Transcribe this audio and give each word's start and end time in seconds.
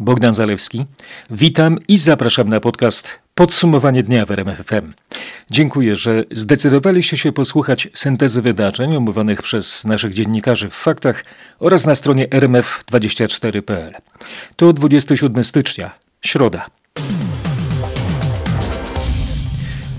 Bogdan 0.00 0.34
Zalewski. 0.34 0.84
Witam 1.30 1.78
i 1.88 1.98
zapraszam 1.98 2.48
na 2.48 2.60
podcast 2.60 3.18
Podsumowanie 3.34 4.02
dnia 4.02 4.26
w 4.26 4.30
RMFFM. 4.30 4.92
Dziękuję, 5.50 5.96
że 5.96 6.24
zdecydowaliście 6.30 7.16
się 7.16 7.32
posłuchać 7.32 7.88
syntezy 7.94 8.42
wydarzeń 8.42 8.96
omówionych 8.96 9.42
przez 9.42 9.84
naszych 9.84 10.14
dziennikarzy 10.14 10.70
w 10.70 10.74
faktach 10.74 11.24
oraz 11.58 11.86
na 11.86 11.94
stronie 11.94 12.28
rmf24.pl. 12.28 13.92
To 14.56 14.72
27 14.72 15.44
stycznia, 15.44 15.90
środa. 16.22 16.66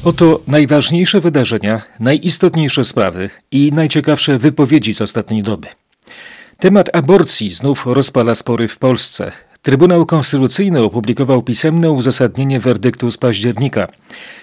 Oto 0.04 0.42
najważniejsze 0.48 1.20
wydarzenia, 1.20 1.82
najistotniejsze 2.00 2.86
sprawy 2.86 3.30
i 3.52 3.72
najciekawsze 3.74 4.38
wypowiedzi 4.38 4.94
z 4.94 5.02
ostatniej 5.02 5.44
doby. 5.44 5.68
Temat 6.60 6.96
aborcji 6.96 7.50
znów 7.50 7.86
rozpala 7.86 8.36
spory 8.36 8.68
w 8.68 8.78
Polsce. 8.78 9.32
Trybunał 9.64 10.06
Konstytucyjny 10.06 10.82
opublikował 10.82 11.44
pisemne 11.44 11.92
uzasadnienie 11.92 12.60
werdyktu 12.60 13.12
z 13.12 13.18
października. 13.18 13.88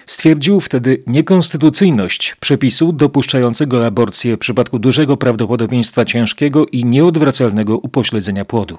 Stwierdził 0.05 0.59
wtedy 0.59 1.03
niekonstytucyjność 1.07 2.35
przepisu 2.39 2.93
dopuszczającego 2.93 3.85
aborcję 3.85 4.35
w 4.35 4.39
przypadku 4.39 4.79
dużego 4.79 5.17
prawdopodobieństwa 5.17 6.05
ciężkiego 6.05 6.65
i 6.65 6.85
nieodwracalnego 6.85 7.77
upośledzenia 7.77 8.45
płodu. 8.45 8.77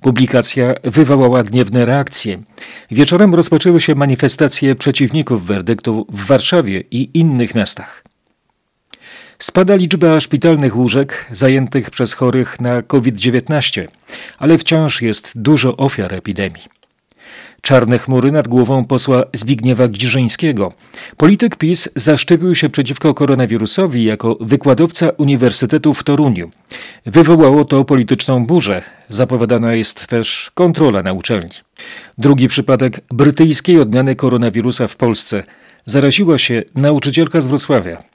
Publikacja 0.00 0.74
wywołała 0.84 1.42
gniewne 1.42 1.84
reakcje. 1.84 2.42
Wieczorem 2.90 3.34
rozpoczęły 3.34 3.80
się 3.80 3.94
manifestacje 3.94 4.74
przeciwników 4.74 5.46
werdyktu 5.46 6.06
w 6.12 6.26
Warszawie 6.26 6.84
i 6.90 7.10
innych 7.14 7.54
miastach. 7.54 8.04
Spada 9.42 9.76
liczba 9.76 10.20
szpitalnych 10.20 10.76
łóżek 10.76 11.26
zajętych 11.32 11.90
przez 11.90 12.14
chorych 12.14 12.60
na 12.60 12.82
COVID-19, 12.82 13.86
ale 14.38 14.58
wciąż 14.58 15.02
jest 15.02 15.32
dużo 15.34 15.76
ofiar 15.76 16.14
epidemii. 16.14 16.62
Czarne 17.60 17.98
chmury 17.98 18.32
nad 18.32 18.48
głową 18.48 18.84
posła 18.84 19.24
Zbigniewa 19.32 19.88
Giżyńskiego. 19.88 20.72
Polityk 21.16 21.56
PiS 21.56 21.88
zaszczepił 21.96 22.54
się 22.54 22.68
przeciwko 22.68 23.14
koronawirusowi 23.14 24.04
jako 24.04 24.36
wykładowca 24.40 25.10
Uniwersytetu 25.10 25.94
w 25.94 26.04
Toruniu. 26.04 26.50
Wywołało 27.06 27.64
to 27.64 27.84
polityczną 27.84 28.46
burzę. 28.46 28.82
Zapowiadana 29.08 29.74
jest 29.74 30.06
też 30.06 30.50
kontrola 30.54 31.02
na 31.02 31.12
uczelni. 31.12 31.50
Drugi 32.18 32.48
przypadek 32.48 33.00
brytyjskiej 33.10 33.80
odmiany 33.80 34.16
koronawirusa 34.16 34.88
w 34.88 34.96
Polsce. 34.96 35.42
Zaraziła 35.86 36.38
się 36.38 36.62
nauczycielka 36.74 37.40
z 37.40 37.46
Wrocławia. 37.46 38.11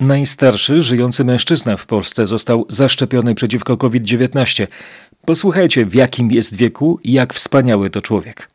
Najstarszy 0.00 0.80
żyjący 0.80 1.24
mężczyzna 1.24 1.76
w 1.76 1.86
Polsce 1.86 2.26
został 2.26 2.66
zaszczepiony 2.68 3.34
przeciwko 3.34 3.76
COVID-19. 3.76 4.66
Posłuchajcie, 5.24 5.86
w 5.86 5.94
jakim 5.94 6.30
jest 6.30 6.56
wieku 6.56 7.00
i 7.04 7.12
jak 7.12 7.34
wspaniały 7.34 7.90
to 7.90 8.00
człowiek. 8.00 8.48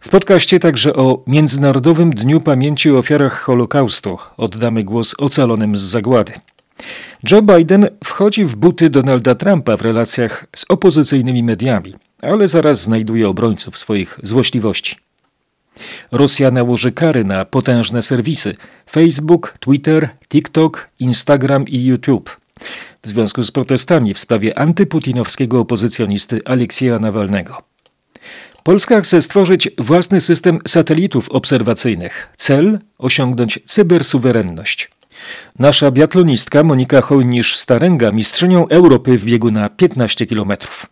W 0.00 0.08
podcaście 0.08 0.60
także 0.60 0.94
o 0.94 1.22
Międzynarodowym 1.26 2.10
Dniu 2.10 2.40
Pamięci 2.40 2.90
o 2.90 2.98
Ofiarach 2.98 3.40
Holokaustu 3.40 4.18
oddamy 4.36 4.84
głos 4.84 5.14
ocalonym 5.18 5.76
z 5.76 5.80
zagłady. 5.80 6.32
Joe 7.30 7.42
Biden 7.42 7.88
wchodzi 8.04 8.44
w 8.44 8.56
buty 8.56 8.90
Donalda 8.90 9.34
Trumpa 9.34 9.76
w 9.76 9.82
relacjach 9.82 10.46
z 10.56 10.64
opozycyjnymi 10.68 11.42
mediami, 11.42 11.94
ale 12.22 12.48
zaraz 12.48 12.82
znajduje 12.82 13.28
obrońców 13.28 13.78
swoich 13.78 14.20
złośliwości. 14.22 15.03
Rosja 16.12 16.50
nałoży 16.50 16.92
kary 16.92 17.24
na 17.24 17.44
potężne 17.44 18.02
serwisy 18.02 18.54
Facebook, 18.90 19.54
Twitter, 19.60 20.08
TikTok, 20.28 20.88
Instagram 20.98 21.64
i 21.68 21.84
YouTube. 21.84 22.36
W 23.02 23.08
związku 23.08 23.42
z 23.42 23.50
protestami 23.50 24.14
w 24.14 24.18
sprawie 24.18 24.58
antyputinowskiego 24.58 25.60
opozycjonisty 25.60 26.40
Aleksieja 26.44 26.98
Nawalnego. 26.98 27.62
Polska 28.62 29.00
chce 29.00 29.22
stworzyć 29.22 29.68
własny 29.78 30.20
system 30.20 30.58
satelitów 30.66 31.28
obserwacyjnych. 31.30 32.28
Cel 32.36 32.78
osiągnąć 32.98 33.58
cybersuwerenność. 33.64 34.90
Nasza 35.58 35.90
biatlonistka 35.90 36.64
Monika 36.64 37.00
Hołnisz-Starenga 37.00 38.12
mistrzynią 38.12 38.68
Europy 38.68 39.18
w 39.18 39.24
biegu 39.24 39.50
na 39.50 39.68
15 39.68 40.26
kilometrów. 40.26 40.86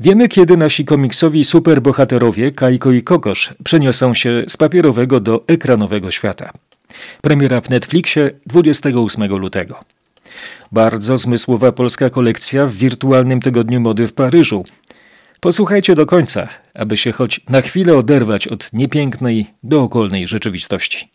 Wiemy, 0.00 0.28
kiedy 0.28 0.56
nasi 0.56 0.84
komiksowi 0.84 1.44
superbohaterowie 1.44 2.52
Kajko 2.52 2.92
i 2.92 3.02
Kokosz 3.02 3.54
przeniosą 3.64 4.14
się 4.14 4.44
z 4.48 4.56
papierowego 4.56 5.20
do 5.20 5.44
ekranowego 5.46 6.10
świata. 6.10 6.50
Premiera 7.20 7.60
w 7.60 7.70
Netflixie 7.70 8.30
28 8.46 9.36
lutego. 9.36 9.84
Bardzo 10.72 11.18
zmysłowa 11.18 11.72
polska 11.72 12.10
kolekcja 12.10 12.66
w 12.66 12.74
wirtualnym 12.74 13.40
tygodniu 13.40 13.80
mody 13.80 14.08
w 14.08 14.12
Paryżu. 14.12 14.64
Posłuchajcie 15.40 15.94
do 15.94 16.06
końca, 16.06 16.48
aby 16.74 16.96
się 16.96 17.12
choć 17.12 17.40
na 17.48 17.60
chwilę 17.60 17.96
oderwać 17.96 18.48
od 18.48 18.72
niepięknej, 18.72 19.46
dookolnej 19.62 20.26
rzeczywistości. 20.26 21.08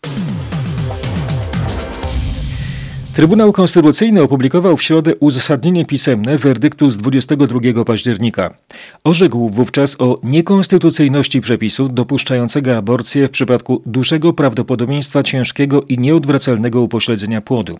Trybunał 3.16 3.52
Konstytucyjny 3.52 4.22
opublikował 4.22 4.76
w 4.76 4.82
środę 4.82 5.16
uzasadnienie 5.16 5.86
pisemne 5.86 6.38
werdyktu 6.38 6.90
z 6.90 6.98
22 6.98 7.84
października. 7.84 8.54
Orzekł 9.04 9.48
wówczas 9.48 10.00
o 10.00 10.20
niekonstytucyjności 10.22 11.40
przepisu 11.40 11.88
dopuszczającego 11.88 12.76
aborcję 12.76 13.28
w 13.28 13.30
przypadku 13.30 13.82
dużego 13.86 14.32
prawdopodobieństwa 14.32 15.22
ciężkiego 15.22 15.82
i 15.82 15.98
nieodwracalnego 15.98 16.80
upośledzenia 16.80 17.40
płodu. 17.40 17.78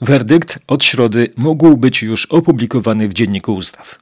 Werdykt 0.00 0.58
od 0.66 0.84
środy 0.84 1.28
mógł 1.36 1.76
być 1.76 2.02
już 2.02 2.26
opublikowany 2.26 3.08
w 3.08 3.14
Dzienniku 3.14 3.54
Ustaw. 3.54 3.98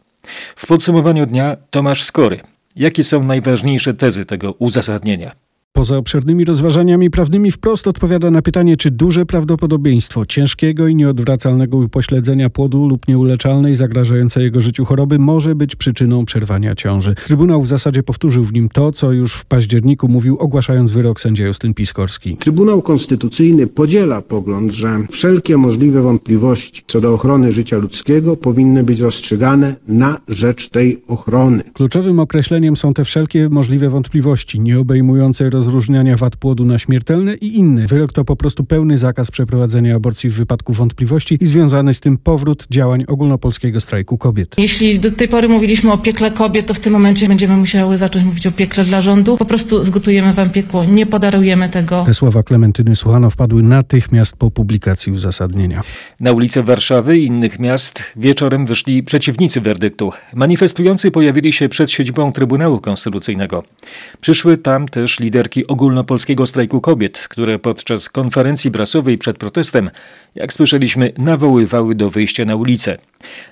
W 0.57 0.67
podsumowaniu 0.67 1.27
dnia 1.27 1.57
Tomasz 1.71 2.03
Skory. 2.03 2.41
Jakie 2.77 3.05
są 3.05 3.25
najważniejsze 3.25 3.95
tezy 3.95 4.25
tego 4.25 4.53
uzasadnienia? 4.53 5.44
Poza 5.77 5.97
obszernymi 5.97 6.45
rozważaniami 6.45 7.11
prawnymi 7.11 7.51
wprost 7.51 7.87
odpowiada 7.89 8.31
na 8.31 8.43
pytanie, 8.43 8.77
czy 8.77 8.91
duże 8.91 9.27
prawdopodobieństwo 9.27 10.27
ciężkiego 10.27 10.89
i 10.89 10.95
nieodwracalnego 10.95 11.77
upośledzenia 11.77 12.51
płodu 12.51 12.87
lub 12.87 13.09
nieuleczalnej 13.09 13.75
zagrażającej 13.75 14.45
jego 14.45 14.61
życiu 14.61 14.85
choroby 14.85 15.19
może 15.19 15.55
być 15.55 15.77
przyczyną 15.77 16.25
przerwania 16.25 16.75
ciąży. 16.75 17.15
Trybunał 17.27 17.63
w 17.63 17.67
zasadzie 17.67 18.03
powtórzył 18.03 18.45
w 18.45 18.53
nim 18.53 18.69
to, 18.69 18.93
co 18.93 19.13
już 19.13 19.35
w 19.35 19.45
październiku 19.45 20.09
mówił, 20.09 20.37
ogłaszając 20.39 20.91
wyrok 20.91 21.21
sędzia 21.21 21.47
Justyn 21.47 21.75
Piskorski. 21.75 22.37
Trybunał 22.37 22.83
Konstytucyjny 22.83 23.67
podziela 23.67 24.23
pogląd, 24.23 24.73
że 24.73 25.01
wszelkie 25.11 25.57
możliwe 25.57 26.03
wątpliwości 26.03 26.83
co 26.87 27.01
do 27.01 27.15
ochrony 27.15 27.53
życia 27.53 27.79
ludzkiego 27.79 28.37
powinny 28.37 28.85
być 28.85 29.01
rozstrzygane 29.01 29.77
na 29.89 30.21
rzecz 30.29 30.69
tej 30.69 31.03
ochrony. 31.09 31.63
Kluczowym 31.73 32.21
określeniem 32.21 32.77
są 32.77 32.95
te 32.95 33.05
wszelkie 33.05 33.49
możliwe 33.49 33.89
wątpliwości, 33.89 34.61
nie 34.61 34.81
obejmujące 34.81 35.51
roz 35.51 35.64
rozróżniania 35.65 36.17
wad 36.17 36.37
płodu 36.37 36.65
na 36.65 36.79
śmiertelne 36.79 37.35
i 37.35 37.59
inne. 37.59 37.87
Wyrok 37.87 38.13
to 38.13 38.25
po 38.25 38.37
prostu 38.37 38.65
pełny 38.65 38.99
zakaz 38.99 39.31
przeprowadzenia 39.31 39.97
aborcji 39.97 40.31
w 40.31 40.35
wypadku 40.35 40.73
wątpliwości 40.73 41.39
i 41.41 41.47
związany 41.47 41.95
z 41.95 42.01
tym 42.01 42.19
powrót 42.19 42.67
działań 42.71 43.05
ogólnopolskiego 43.09 43.81
strajku 43.81 44.19
kobiet. 44.19 44.55
Jeśli 44.59 45.01
do 45.01 45.11
tej 45.11 45.29
pory 45.29 45.49
mówiliśmy 45.49 45.93
o 45.93 45.99
piekle 45.99 46.31
kobiet, 46.31 46.67
to 46.67 46.75
w 46.75 46.81
tym 46.81 46.93
momencie 46.93 47.29
będziemy 47.29 47.57
musiały 47.57 47.97
zacząć 47.97 48.25
mówić 48.25 48.47
o 48.47 48.53
piekle 48.53 48.85
dla 48.85 49.01
rządu. 49.01 49.37
Po 49.37 49.45
prostu 49.45 49.85
zgotujemy 49.85 50.33
wam 50.35 50.51
piekło, 50.51 50.85
nie 50.85 51.07
podarujemy 51.07 51.69
tego. 51.69 52.05
Te 52.07 52.15
słowa 52.15 52.43
Klementyny 52.43 52.97
Słuchano 52.97 53.31
wpadły 53.31 53.63
natychmiast 53.63 54.37
po 54.37 54.51
publikacji 54.51 55.13
uzasadnienia. 55.13 55.83
Na 56.21 56.33
ulice 56.33 56.63
Warszawy 56.63 57.19
i 57.19 57.27
innych 57.27 57.59
miast 57.59 58.03
wieczorem 58.17 58.67
wyszli 58.67 59.03
przeciwnicy 59.03 59.61
werdyktu. 59.61 60.13
Manifestujący 60.35 61.11
pojawili 61.11 61.53
się 61.53 61.69
przed 61.69 61.91
siedzibą 61.91 62.33
Trybunału 62.33 62.81
Konstytucyjnego. 62.81 63.65
Przyszły 64.21 64.59
tam 64.59 64.89
też 64.89 65.21
liderki 65.21 65.54
ogólnopolskiego 65.67 66.47
strajku 66.47 66.81
kobiet, 66.81 67.27
które 67.31 67.59
podczas 67.59 68.09
konferencji 68.09 68.71
prasowej 68.71 69.19
przed 69.19 69.39
protestem, 69.39 69.91
jak 70.35 70.53
słyszeliśmy, 70.53 71.13
nawoływały 71.19 71.95
do 71.95 72.11
wyjścia 72.11 72.45
na 72.45 72.57
ulicę. 72.57 72.97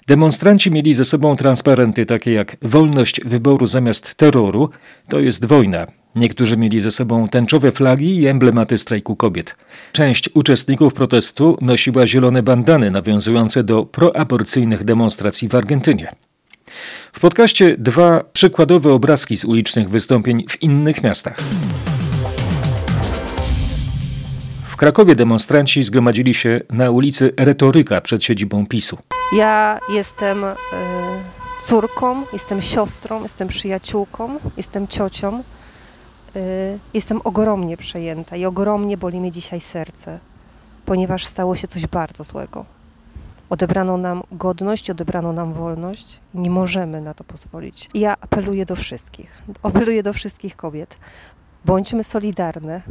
Demonstranci 0.06 0.70
mieli 0.70 0.94
ze 0.94 1.04
sobą 1.04 1.36
transparenty 1.36 2.06
takie 2.06 2.32
jak 2.32 2.56
wolność 2.62 3.20
wyboru 3.24 3.66
zamiast 3.66 4.14
terroru, 4.14 4.70
to 5.08 5.20
jest 5.20 5.44
wojna. 5.44 5.86
Niektórzy 6.14 6.56
mieli 6.56 6.80
ze 6.80 6.90
sobą 6.90 7.28
tęczowe 7.28 7.72
flagi 7.72 8.16
i 8.16 8.26
emblematy 8.26 8.78
strajku 8.78 9.16
kobiet. 9.16 9.56
Część 9.92 10.30
uczestników 10.34 10.94
protestu 10.94 11.58
nosiła 11.60 12.06
zielone 12.06 12.42
bandany 12.42 12.90
nawiązujące 12.90 13.64
do 13.64 13.84
proaborcyjnych 13.84 14.84
demonstracji 14.84 15.48
w 15.48 15.54
Argentynie. 15.54 16.08
W 17.12 17.20
podcaście 17.20 17.76
dwa 17.78 18.24
przykładowe 18.32 18.92
obrazki 18.92 19.36
z 19.36 19.44
ulicznych 19.44 19.90
wystąpień 19.90 20.44
w 20.48 20.62
innych 20.62 21.02
miastach. 21.02 21.36
Krakowie 24.82 25.14
demonstranci 25.16 25.82
zgromadzili 25.82 26.34
się 26.34 26.60
na 26.70 26.90
ulicy 26.90 27.32
Retoryka 27.36 28.00
przed 28.00 28.24
siedzibą 28.24 28.66
PiSu. 28.66 28.98
Ja 29.36 29.80
jestem 29.88 30.44
y, 30.44 30.54
córką, 31.62 32.22
jestem 32.32 32.62
siostrą, 32.62 33.22
jestem 33.22 33.48
przyjaciółką, 33.48 34.38
jestem 34.56 34.88
ciocią. 34.88 35.42
Y, 36.36 36.78
jestem 36.94 37.20
ogromnie 37.24 37.76
przejęta 37.76 38.36
i 38.36 38.44
ogromnie 38.44 38.96
boli 38.96 39.20
mnie 39.20 39.32
dzisiaj 39.32 39.60
serce, 39.60 40.18
ponieważ 40.84 41.26
stało 41.26 41.56
się 41.56 41.68
coś 41.68 41.86
bardzo 41.86 42.24
złego. 42.24 42.64
Odebrano 43.50 43.96
nam 43.96 44.22
godność, 44.32 44.90
odebrano 44.90 45.32
nam 45.32 45.52
wolność. 45.52 46.20
Nie 46.34 46.50
możemy 46.50 47.00
na 47.00 47.14
to 47.14 47.24
pozwolić. 47.24 47.90
Ja 47.94 48.16
apeluję 48.20 48.66
do 48.66 48.76
wszystkich, 48.76 49.42
apeluję 49.62 50.02
do 50.02 50.12
wszystkich 50.12 50.56
kobiet. 50.56 50.96
Bądźmy 51.64 52.04
solidarne 52.04 52.82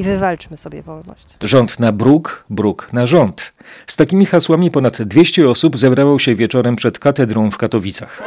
i 0.00 0.02
wywalczmy 0.02 0.56
sobie 0.56 0.82
wolność. 0.82 1.36
Rząd 1.42 1.80
na 1.80 1.92
bruk, 1.92 2.44
bruk 2.50 2.92
na 2.92 3.06
rząd. 3.06 3.52
Z 3.86 3.96
takimi 3.96 4.26
hasłami 4.26 4.70
ponad 4.70 5.02
200 5.02 5.48
osób 5.48 5.78
zebrało 5.78 6.18
się 6.18 6.34
wieczorem 6.34 6.76
przed 6.76 6.98
katedrą 6.98 7.50
w 7.50 7.58
Katowicach. 7.58 8.22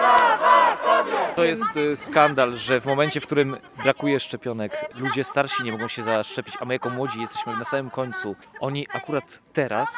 To 1.36 1.44
jest 1.44 1.78
y, 1.78 1.96
skandal, 1.96 2.58
że 2.58 2.81
w 2.81 2.86
momencie, 2.86 3.22
w 3.22 3.25
którym 3.25 3.58
brakuje 3.84 4.20
szczepionek, 4.20 4.92
ludzie 4.96 5.24
starsi 5.24 5.64
nie 5.64 5.72
mogą 5.72 5.88
się 5.88 6.04
zaszczepić, 6.04 6.56
a 6.60 6.66
my 6.66 6.74
jako 6.74 6.90
młodzi 6.90 7.22
jesteśmy 7.22 7.58
na 7.58 7.64
samym 7.64 7.90
końcu. 7.90 8.36
Oni 8.60 8.88
akurat 8.94 9.40
teraz 9.54 9.90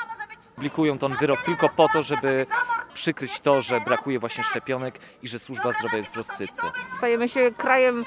publikują 0.56 0.98
ten 0.98 1.16
wyrok 1.20 1.40
tylko 1.46 1.70
po 1.70 1.88
to, 1.94 2.02
żeby 2.02 2.46
przykryć 2.94 3.40
to, 3.40 3.62
że 3.62 3.82
brakuje 3.82 4.20
właśnie 4.20 4.44
szczepionek 4.44 5.00
i 5.24 5.28
że 5.28 5.40
służba 5.40 5.72
zdrowia 5.72 5.98
jest 5.98 6.14
w 6.14 6.18
rozsypce. 6.18 6.64
Stajemy 6.98 7.30
się 7.30 7.52
krajem 7.58 8.06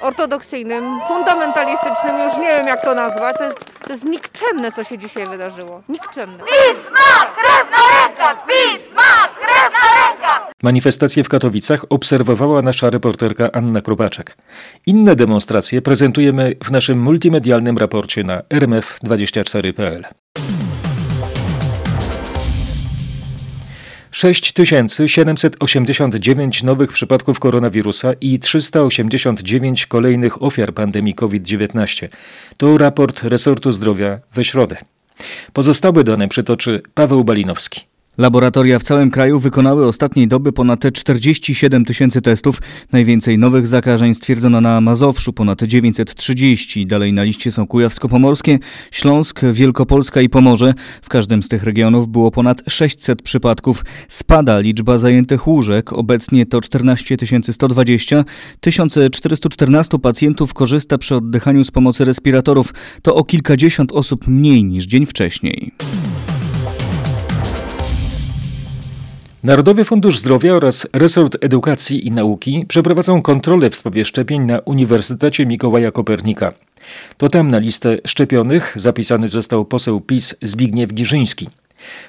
ortodoksyjnym, 0.00 1.00
fundamentalistycznym, 1.08 2.18
już 2.24 2.36
nie 2.36 2.48
wiem 2.48 2.66
jak 2.66 2.82
to 2.82 2.94
nazwać. 2.94 3.36
To 3.36 3.44
jest, 3.44 3.58
to 3.84 3.92
jest 3.92 4.04
nikczemne, 4.04 4.72
co 4.72 4.84
się 4.84 4.98
dzisiaj 4.98 5.26
wydarzyło. 5.26 5.82
Nikczemne. 5.88 6.44
Manifestację 10.62 11.24
w 11.24 11.28
Katowicach 11.28 11.84
obserwowała 11.88 12.62
nasza 12.62 12.90
reporterka 12.90 13.48
Anna 13.52 13.80
Krupaczek. 13.80 14.36
Inne 14.86 15.16
demonstracje 15.16 15.82
prezentujemy 15.82 16.52
w 16.64 16.70
naszym 16.70 17.02
multimedialnym 17.02 17.78
raporcie 17.78 18.24
na 18.24 18.40
rmf24.pl. 18.40 20.04
6789 24.16 26.62
nowych 26.62 26.92
przypadków 26.92 27.38
koronawirusa 27.38 28.12
i 28.20 28.38
389 28.38 29.86
kolejnych 29.86 30.42
ofiar 30.42 30.74
pandemii 30.74 31.14
COVID-19. 31.14 32.08
To 32.56 32.78
raport 32.78 33.22
resortu 33.22 33.72
zdrowia 33.72 34.20
we 34.34 34.44
środę. 34.44 34.76
Pozostałe 35.52 36.04
dane 36.04 36.28
przytoczy 36.28 36.82
Paweł 36.94 37.24
Balinowski. 37.24 37.80
Laboratoria 38.18 38.78
w 38.78 38.82
całym 38.82 39.10
kraju 39.10 39.38
wykonały 39.38 39.86
ostatniej 39.86 40.28
doby 40.28 40.52
ponad 40.52 40.80
47 40.92 41.84
tysięcy 41.84 42.22
testów. 42.22 42.58
Najwięcej 42.92 43.38
nowych 43.38 43.66
zakażeń 43.66 44.14
stwierdzono 44.14 44.60
na 44.60 44.80
Mazowszu, 44.80 45.32
ponad 45.32 45.62
930. 45.62 46.86
Dalej 46.86 47.12
na 47.12 47.22
liście 47.22 47.50
są 47.50 47.66
Kujawsko-Pomorskie, 47.66 48.58
Śląsk, 48.90 49.40
Wielkopolska 49.52 50.20
i 50.20 50.28
Pomorze. 50.28 50.74
W 51.02 51.08
każdym 51.08 51.42
z 51.42 51.48
tych 51.48 51.62
regionów 51.62 52.08
było 52.08 52.30
ponad 52.30 52.62
600 52.68 53.22
przypadków. 53.22 53.84
Spada 54.08 54.58
liczba 54.58 54.98
zajętych 54.98 55.46
łóżek. 55.46 55.92
Obecnie 55.92 56.46
to 56.46 56.60
14 56.60 57.16
120. 57.52 58.24
1414 58.60 59.98
pacjentów 59.98 60.54
korzysta 60.54 60.98
przy 60.98 61.16
oddychaniu 61.16 61.64
z 61.64 61.70
pomocy 61.70 62.04
respiratorów. 62.04 62.74
To 63.02 63.14
o 63.14 63.24
kilkadziesiąt 63.24 63.92
osób 63.92 64.28
mniej 64.28 64.64
niż 64.64 64.84
dzień 64.84 65.06
wcześniej. 65.06 65.72
Narodowy 69.46 69.84
Fundusz 69.84 70.18
Zdrowia 70.18 70.54
oraz 70.54 70.86
Resort 70.92 71.36
Edukacji 71.40 72.06
i 72.06 72.10
Nauki 72.10 72.64
przeprowadzą 72.68 73.22
kontrolę 73.22 73.70
w 73.70 73.76
sprawie 73.76 74.04
szczepień 74.04 74.42
na 74.42 74.58
Uniwersytecie 74.58 75.46
Mikołaja 75.46 75.90
Kopernika. 75.90 76.52
To 77.16 77.28
tam 77.28 77.50
na 77.50 77.58
listę 77.58 77.98
szczepionych 78.06 78.72
zapisany 78.76 79.28
został 79.28 79.64
poseł 79.64 80.00
PiS 80.00 80.34
Zbigniew 80.42 80.94
Giżyński. 80.94 81.48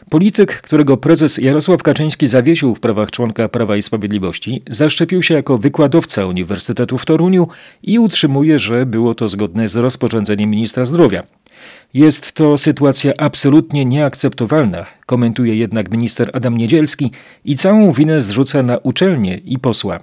Polityk, 0.10 0.62
którego 0.62 0.98
prezes 0.98 1.38
Jarosław 1.38 1.84
Kaczyński 1.84 2.28
zawiesił 2.28 2.76
w 2.76 2.80
prawach 2.80 3.12
członka 3.12 3.50
Prawa 3.50 3.78
i 3.78 3.82
Sprawiedliwości, 3.82 4.62
zaszczepił 4.70 5.24
się 5.24 5.34
jako 5.34 5.58
wykładowca 5.58 6.26
Uniwersytetu 6.26 6.98
w 6.98 7.06
Toruniu 7.06 7.48
i 7.84 8.00
utrzymuje, 8.00 8.60
że 8.60 8.86
było 8.86 9.16
to 9.16 9.28
zgodne 9.28 9.70
z 9.70 9.76
rozporządzeniem 9.76 10.50
ministra 10.50 10.86
zdrowia. 10.86 11.24
Jest 11.94 12.32
to 12.32 12.58
sytuacja 12.58 13.14
absolutnie 13.18 13.86
nieakceptowalna, 13.86 14.86
komentuje 15.06 15.56
jednak 15.56 15.92
minister 15.92 16.30
Adam 16.34 16.58
Niedzielski 16.58 17.12
i 17.46 17.56
całą 17.56 17.92
winę 17.92 18.22
zrzuca 18.22 18.64
na 18.64 18.78
uczelnię 18.78 19.38
i 19.38 19.60
posła. 19.60 20.00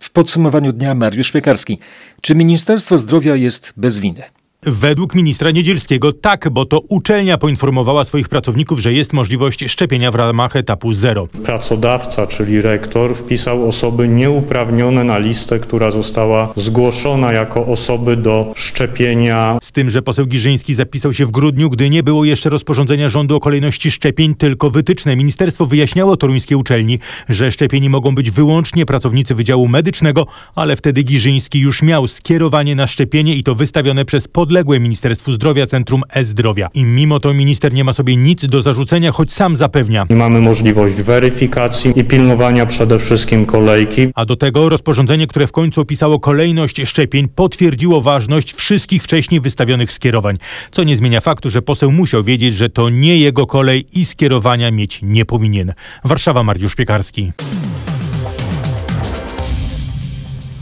W 0.00 0.10
podsumowaniu 0.10 0.72
dnia 0.72 0.94
Mariusz 0.94 1.32
Piekarski. 1.32 1.78
Czy 2.20 2.34
Ministerstwo 2.34 2.98
Zdrowia 2.98 3.36
jest 3.36 3.72
bez 3.76 3.98
winy? 3.98 4.22
Według 4.66 5.14
ministra 5.14 5.50
Niedzielskiego 5.50 6.12
tak, 6.12 6.48
bo 6.50 6.64
to 6.64 6.80
uczelnia 6.80 7.38
poinformowała 7.38 8.04
swoich 8.04 8.28
pracowników, 8.28 8.78
że 8.78 8.92
jest 8.92 9.12
możliwość 9.12 9.64
szczepienia 9.70 10.10
w 10.10 10.14
ramach 10.14 10.56
etapu 10.56 10.94
zero. 10.94 11.28
Pracodawca, 11.44 12.26
czyli 12.26 12.62
rektor, 12.62 13.14
wpisał 13.14 13.68
osoby 13.68 14.08
nieuprawnione 14.08 15.04
na 15.04 15.18
listę, 15.18 15.58
która 15.58 15.90
została 15.90 16.52
zgłoszona 16.56 17.32
jako 17.32 17.66
osoby 17.66 18.16
do 18.16 18.52
szczepienia. 18.56 19.58
Z 19.62 19.72
tym, 19.72 19.90
że 19.90 20.02
poseł 20.02 20.26
Giżyński 20.26 20.74
zapisał 20.74 21.12
się 21.12 21.26
w 21.26 21.30
grudniu, 21.30 21.70
gdy 21.70 21.90
nie 21.90 22.02
było 22.02 22.24
jeszcze 22.24 22.50
rozporządzenia 22.50 23.08
rządu 23.08 23.36
o 23.36 23.40
kolejności 23.40 23.90
szczepień, 23.90 24.34
tylko 24.34 24.70
wytyczne. 24.70 25.16
Ministerstwo 25.16 25.66
wyjaśniało 25.66 26.16
toruńskiej 26.16 26.56
uczelni, 26.56 26.98
że 27.28 27.52
szczepieni 27.52 27.88
mogą 27.88 28.14
być 28.14 28.30
wyłącznie 28.30 28.86
pracownicy 28.86 29.34
Wydziału 29.34 29.68
Medycznego, 29.68 30.26
ale 30.54 30.76
wtedy 30.76 31.02
Giżyński 31.02 31.60
już 31.60 31.82
miał 31.82 32.06
skierowanie 32.06 32.74
na 32.74 32.86
szczepienie 32.86 33.34
i 33.34 33.42
to 33.42 33.54
wystawione 33.54 34.04
przez 34.04 34.28
podległe 34.28 34.53
Ministerstwu 34.62 35.32
Zdrowia 35.32 35.66
Centrum 35.66 36.02
E-Zdrowia. 36.10 36.68
I 36.74 36.84
mimo 36.84 37.20
to 37.20 37.34
minister 37.34 37.72
nie 37.72 37.84
ma 37.84 37.92
sobie 37.92 38.16
nic 38.16 38.46
do 38.46 38.62
zarzucenia, 38.62 39.12
choć 39.12 39.32
sam 39.32 39.56
zapewnia. 39.56 40.06
Mamy 40.10 40.40
możliwość 40.40 40.94
weryfikacji 40.94 41.92
i 41.96 42.04
pilnowania 42.04 42.66
przede 42.66 42.98
wszystkim 42.98 43.46
kolejki. 43.46 44.08
A 44.14 44.24
do 44.24 44.36
tego 44.36 44.68
rozporządzenie, 44.68 45.26
które 45.26 45.46
w 45.46 45.52
końcu 45.52 45.80
opisało 45.80 46.20
kolejność 46.20 46.80
szczepień, 46.84 47.28
potwierdziło 47.28 48.00
ważność 48.00 48.52
wszystkich 48.52 49.02
wcześniej 49.02 49.40
wystawionych 49.40 49.92
skierowań. 49.92 50.38
Co 50.70 50.84
nie 50.84 50.96
zmienia 50.96 51.20
faktu, 51.20 51.50
że 51.50 51.62
poseł 51.62 51.92
musiał 51.92 52.24
wiedzieć, 52.24 52.54
że 52.54 52.68
to 52.68 52.90
nie 52.90 53.18
jego 53.18 53.46
kolej 53.46 53.86
i 53.92 54.04
skierowania 54.04 54.70
mieć 54.70 55.00
nie 55.02 55.24
powinien. 55.24 55.72
Warszawa, 56.04 56.42
Mariusz 56.42 56.74
Piekarski. 56.74 57.32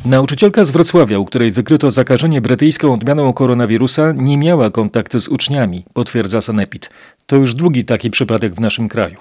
Nauczycielka 0.05 0.65
z 0.65 0.71
Wrocławia, 0.71 1.19
u 1.19 1.25
której 1.25 1.53
wykryto 1.53 1.91
zakażenie 1.91 2.41
brytyjską 2.41 2.95
odmianą 2.95 3.33
koronawirusa, 3.33 4.13
nie 4.17 4.39
miała 4.39 4.71
kontaktu 4.71 5.21
z 5.21 5.29
uczniami, 5.29 5.85
potwierdza 5.93 6.41
Sanepid. 6.41 6.91
To 7.27 7.37
już 7.37 7.55
drugi 7.55 7.85
taki 7.85 8.11
przypadek 8.11 8.55
w 8.55 8.61
naszym 8.61 8.89
kraju. 8.89 9.17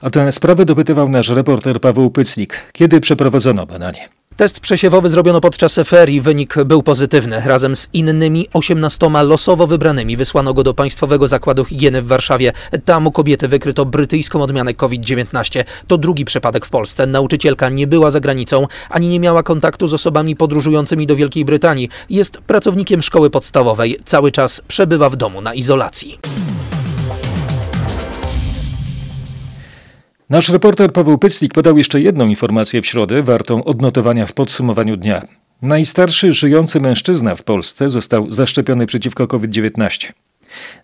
A 0.00 0.10
tę 0.10 0.32
sprawę 0.32 0.64
dopytywał 0.64 1.08
nasz 1.08 1.28
reporter 1.28 1.80
Paweł 1.80 2.10
Pycnik. 2.10 2.60
Kiedy 2.72 3.00
przeprowadzono 3.00 3.66
badanie? 3.66 4.19
Test 4.40 4.60
przesiewowy 4.60 5.10
zrobiono 5.10 5.40
podczas 5.40 5.80
ferii. 5.86 6.20
Wynik 6.20 6.64
był 6.64 6.82
pozytywny. 6.82 7.42
Razem 7.44 7.76
z 7.76 7.88
innymi 7.92 8.46
18 8.52 9.08
losowo 9.10 9.66
wybranymi 9.66 10.16
wysłano 10.16 10.54
go 10.54 10.62
do 10.62 10.74
Państwowego 10.74 11.28
Zakładu 11.28 11.64
Higieny 11.64 12.02
w 12.02 12.06
Warszawie. 12.06 12.52
Tam 12.84 13.06
u 13.06 13.12
kobiety 13.12 13.48
wykryto 13.48 13.86
brytyjską 13.86 14.42
odmianę 14.42 14.74
COVID-19. 14.74 15.64
To 15.86 15.98
drugi 15.98 16.24
przypadek 16.24 16.66
w 16.66 16.70
Polsce. 16.70 17.06
Nauczycielka 17.06 17.68
nie 17.68 17.86
była 17.86 18.10
za 18.10 18.20
granicą, 18.20 18.66
ani 18.90 19.08
nie 19.08 19.20
miała 19.20 19.42
kontaktu 19.42 19.88
z 19.88 19.94
osobami 19.94 20.36
podróżującymi 20.36 21.06
do 21.06 21.16
Wielkiej 21.16 21.44
Brytanii. 21.44 21.88
Jest 22.10 22.38
pracownikiem 22.38 23.02
szkoły 23.02 23.30
podstawowej. 23.30 23.98
Cały 24.04 24.32
czas 24.32 24.62
przebywa 24.68 25.10
w 25.10 25.16
domu 25.16 25.40
na 25.40 25.54
izolacji. 25.54 26.18
Nasz 30.30 30.48
reporter 30.48 30.92
Paweł 30.92 31.18
Pyclik 31.18 31.54
podał 31.54 31.78
jeszcze 31.78 32.00
jedną 32.00 32.28
informację 32.28 32.82
w 32.82 32.86
środę, 32.86 33.22
wartą 33.22 33.64
odnotowania 33.64 34.26
w 34.26 34.32
podsumowaniu 34.32 34.96
dnia. 34.96 35.26
Najstarszy 35.62 36.32
żyjący 36.32 36.80
mężczyzna 36.80 37.36
w 37.36 37.42
Polsce 37.42 37.90
został 37.90 38.30
zaszczepiony 38.30 38.86
przeciwko 38.86 39.26
COVID-19. 39.26 40.12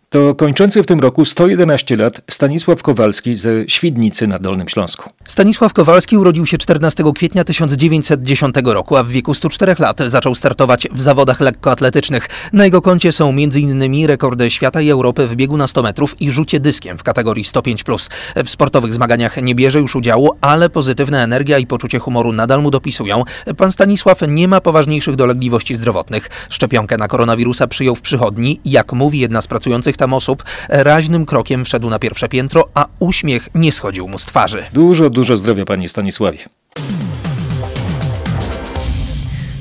To 0.09 0.35
kończący 0.35 0.83
w 0.83 0.87
tym 0.87 1.01
roku 1.01 1.25
111 1.25 1.97
lat 1.97 2.21
Stanisław 2.31 2.83
Kowalski 2.83 3.37
ze 3.37 3.69
Świdnicy 3.69 4.27
na 4.27 4.39
Dolnym 4.39 4.69
Śląsku. 4.69 5.11
Stanisław 5.25 5.73
Kowalski 5.73 6.17
urodził 6.17 6.47
się 6.47 6.59
14 6.59 7.05
kwietnia 7.15 7.45
1910 7.45 8.55
roku, 8.65 8.97
a 8.97 9.03
w 9.03 9.09
wieku 9.09 9.35
104 9.35 9.75
lat 9.79 9.99
zaczął 10.07 10.35
startować 10.35 10.89
w 10.93 11.01
zawodach 11.01 11.41
lekkoatletycznych. 11.41 12.29
Na 12.53 12.65
jego 12.65 12.83
koncie 12.83 13.13
są 13.13 13.29
m.in. 13.29 14.07
rekordy 14.07 14.51
świata 14.51 14.81
i 14.81 14.91
Europy 14.91 15.27
w 15.27 15.37
biegu 15.37 15.57
na 15.57 15.67
100 15.67 15.83
metrów 15.83 16.21
i 16.21 16.31
rzucie 16.31 16.61
dyskiem 16.61 16.99
w 16.99 17.03
kategorii 17.03 17.45
105+. 17.45 18.09
W 18.45 18.51
sportowych 18.51 18.95
zmaganiach 18.95 19.43
nie 19.43 19.55
bierze 19.55 19.79
już 19.79 19.97
udziału, 19.97 20.31
ale 20.41 20.71
pozytywna 20.71 21.23
energia 21.23 21.59
i 21.59 21.67
poczucie 21.67 21.99
humoru 21.99 22.33
nadal 22.33 22.63
mu 22.63 22.71
dopisują. 22.71 23.23
Pan 23.57 23.73
Stanisław 23.73 24.21
nie 24.29 24.49
ma 24.49 24.61
poważniejszych 24.61 25.17
dolegliwości 25.17 25.75
zdrowotnych. 25.75 26.29
Szczepionkę 26.51 26.97
na 26.97 27.09
koronawirusa 27.09 27.67
przyjął 27.67 27.95
w 27.95 28.01
przychodni. 28.01 28.61
Jak 28.65 28.93
mówi 28.93 29.19
jedna 29.19 29.43
z 29.43 29.47
pracujących 29.47 29.96
tam 29.97 30.15
osób, 30.15 30.45
raźnym 30.69 31.27
krokiem 31.27 31.65
wszedł 31.65 31.91
na 31.91 31.99
pierwsze 31.99 32.29
piętro, 32.29 32.69
a 32.75 32.87
uśmiech 32.99 33.49
nie 33.55 33.73
schodził 33.73 34.09
mu 34.09 34.19
z 34.19 34.27
twarzy. 34.27 34.65
Dużo, 34.73 35.11
dużo 35.11 35.37
zdrowia, 35.37 35.65
panie 35.65 35.89
Stanisławie. 35.89 36.39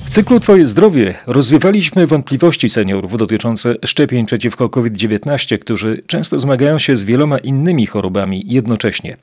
W 0.05 0.09
cyklu 0.09 0.39
Twoje 0.39 0.65
zdrowie 0.65 1.13
rozwiewaliśmy 1.27 2.07
wątpliwości 2.07 2.69
seniorów 2.69 3.17
dotyczące 3.17 3.75
szczepień 3.85 4.25
przeciwko 4.25 4.69
COVID-19, 4.69 5.59
którzy 5.59 6.03
często 6.07 6.39
zmagają 6.39 6.79
się 6.79 6.97
z 6.97 7.03
wieloma 7.03 7.37
innymi 7.37 7.85
chorobami 7.85 8.43
jednocześnie. 8.47 9.17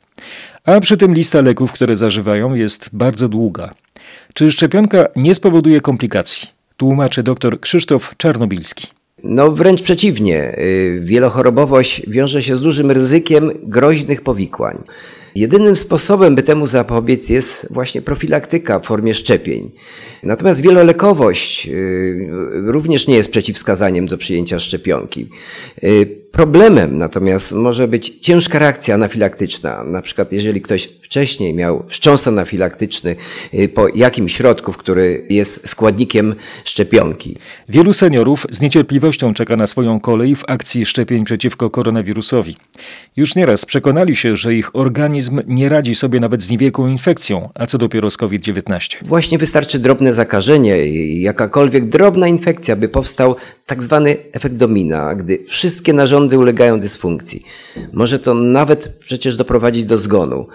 A 0.65 0.81
przy 0.81 0.97
tym 0.97 1.15
lista 1.15 1.41
leków, 1.41 1.73
które 1.73 1.97
zażywają, 1.97 2.55
jest 2.55 2.91
bardzo 2.93 3.29
długa. 3.29 3.75
Czy 4.35 4.53
szczepionka 4.53 5.07
nie 5.17 5.35
spowoduje 5.35 5.81
komplikacji? 5.81 6.49
Tłumaczy 6.77 7.23
dr 7.23 7.61
Krzysztof 7.61 8.15
Czarnobilski. 8.17 9.02
No 9.25 9.53
wręcz 9.53 9.83
przeciwnie. 9.83 10.59
Y, 10.59 11.01
wielochorobowość 11.03 12.11
wiąże 12.11 12.43
się 12.43 12.57
z 12.57 12.63
dużym 12.63 12.91
ryzykiem 12.91 13.53
groźnych 13.63 14.23
powikłań. 14.23 14.79
Jedynym 15.35 15.77
sposobem, 15.77 16.35
by 16.35 16.43
temu 16.43 16.67
zapobiec, 16.67 17.29
jest 17.29 17.67
właśnie 17.71 18.03
profilaktyka 18.03 18.79
w 18.79 18.87
formie 18.87 19.15
szczepień. 19.15 19.71
Natomiast 20.23 20.61
wielolekowość 20.61 21.69
y, 21.69 22.29
również 22.53 23.07
nie 23.07 23.15
jest 23.15 23.31
przeciwwskazaniem 23.31 24.07
do 24.07 24.19
przyjęcia 24.19 24.61
szczepionki. 24.61 25.29
Problemem 26.33 26.99
natomiast 26.99 27.53
może 27.53 27.89
być 27.89 28.19
ciężka 28.21 28.59
reakcja 28.59 28.95
anafilaktyczna. 28.95 29.85
Na 29.85 30.03
przykład 30.03 30.33
jeżeli 30.33 30.61
ktoś 30.61 30.89
wcześniej 31.03 31.55
miał 31.55 31.85
wstrząs 31.89 32.29
anafilaktyczny 32.29 33.17
y, 33.55 33.69
po 33.69 33.89
jakimś 33.89 34.37
środku, 34.37 34.73
który 34.73 35.27
jest 35.31 35.69
składnikiem 35.69 36.35
szczepionki. 36.65 37.37
Wielu 37.69 37.93
seniorów 37.93 38.47
z 38.51 38.61
niecierpliwością 38.61 39.35
czeka 39.35 39.57
na 39.57 39.67
swoją 39.67 40.01
kolej 40.01 40.37
w 40.37 40.45
akcji 40.49 40.87
szczepień 40.87 41.25
przeciwko 41.25 41.71
koronawirusowi. 41.71 42.57
Już 43.17 43.37
nieraz 43.37 43.65
przekonali 43.67 44.17
się, 44.17 44.37
że 44.37 44.55
ich 44.55 44.77
organizm 44.77 45.41
nie 45.47 45.69
radzi 45.69 45.95
sobie 45.95 46.21
nawet 46.21 46.43
z 46.43 46.51
niewielką 46.51 46.89
infekcją, 46.89 47.49
a 47.55 47.67
co 47.67 47.79
dopiero 47.79 48.11
z 48.11 48.17
COVID-19. 48.17 48.97
Właśnie 49.03 49.39
wystarczy 49.39 49.79
drobne 49.79 50.15
zakażenie, 50.15 50.87
jakakolwiek 51.21 51.89
drobna 51.89 52.29
infekcja, 52.29 52.77
by 52.77 52.89
powstał 52.89 53.37
tak 53.67 53.83
zwany 53.83 54.17
efekt 54.33 54.57
domina, 54.57 55.15
gdy 55.15 55.45
wszystkie 55.49 55.93
narządy 55.93 56.39
ulegają 56.39 56.81
dysfunkcji. 56.81 57.45
Może 57.93 58.19
to 58.19 58.35
nawet 58.35 58.89
przecież 59.01 59.37
doprowadzić 59.37 59.85
do 59.85 59.99
zgonu. 59.99 60.47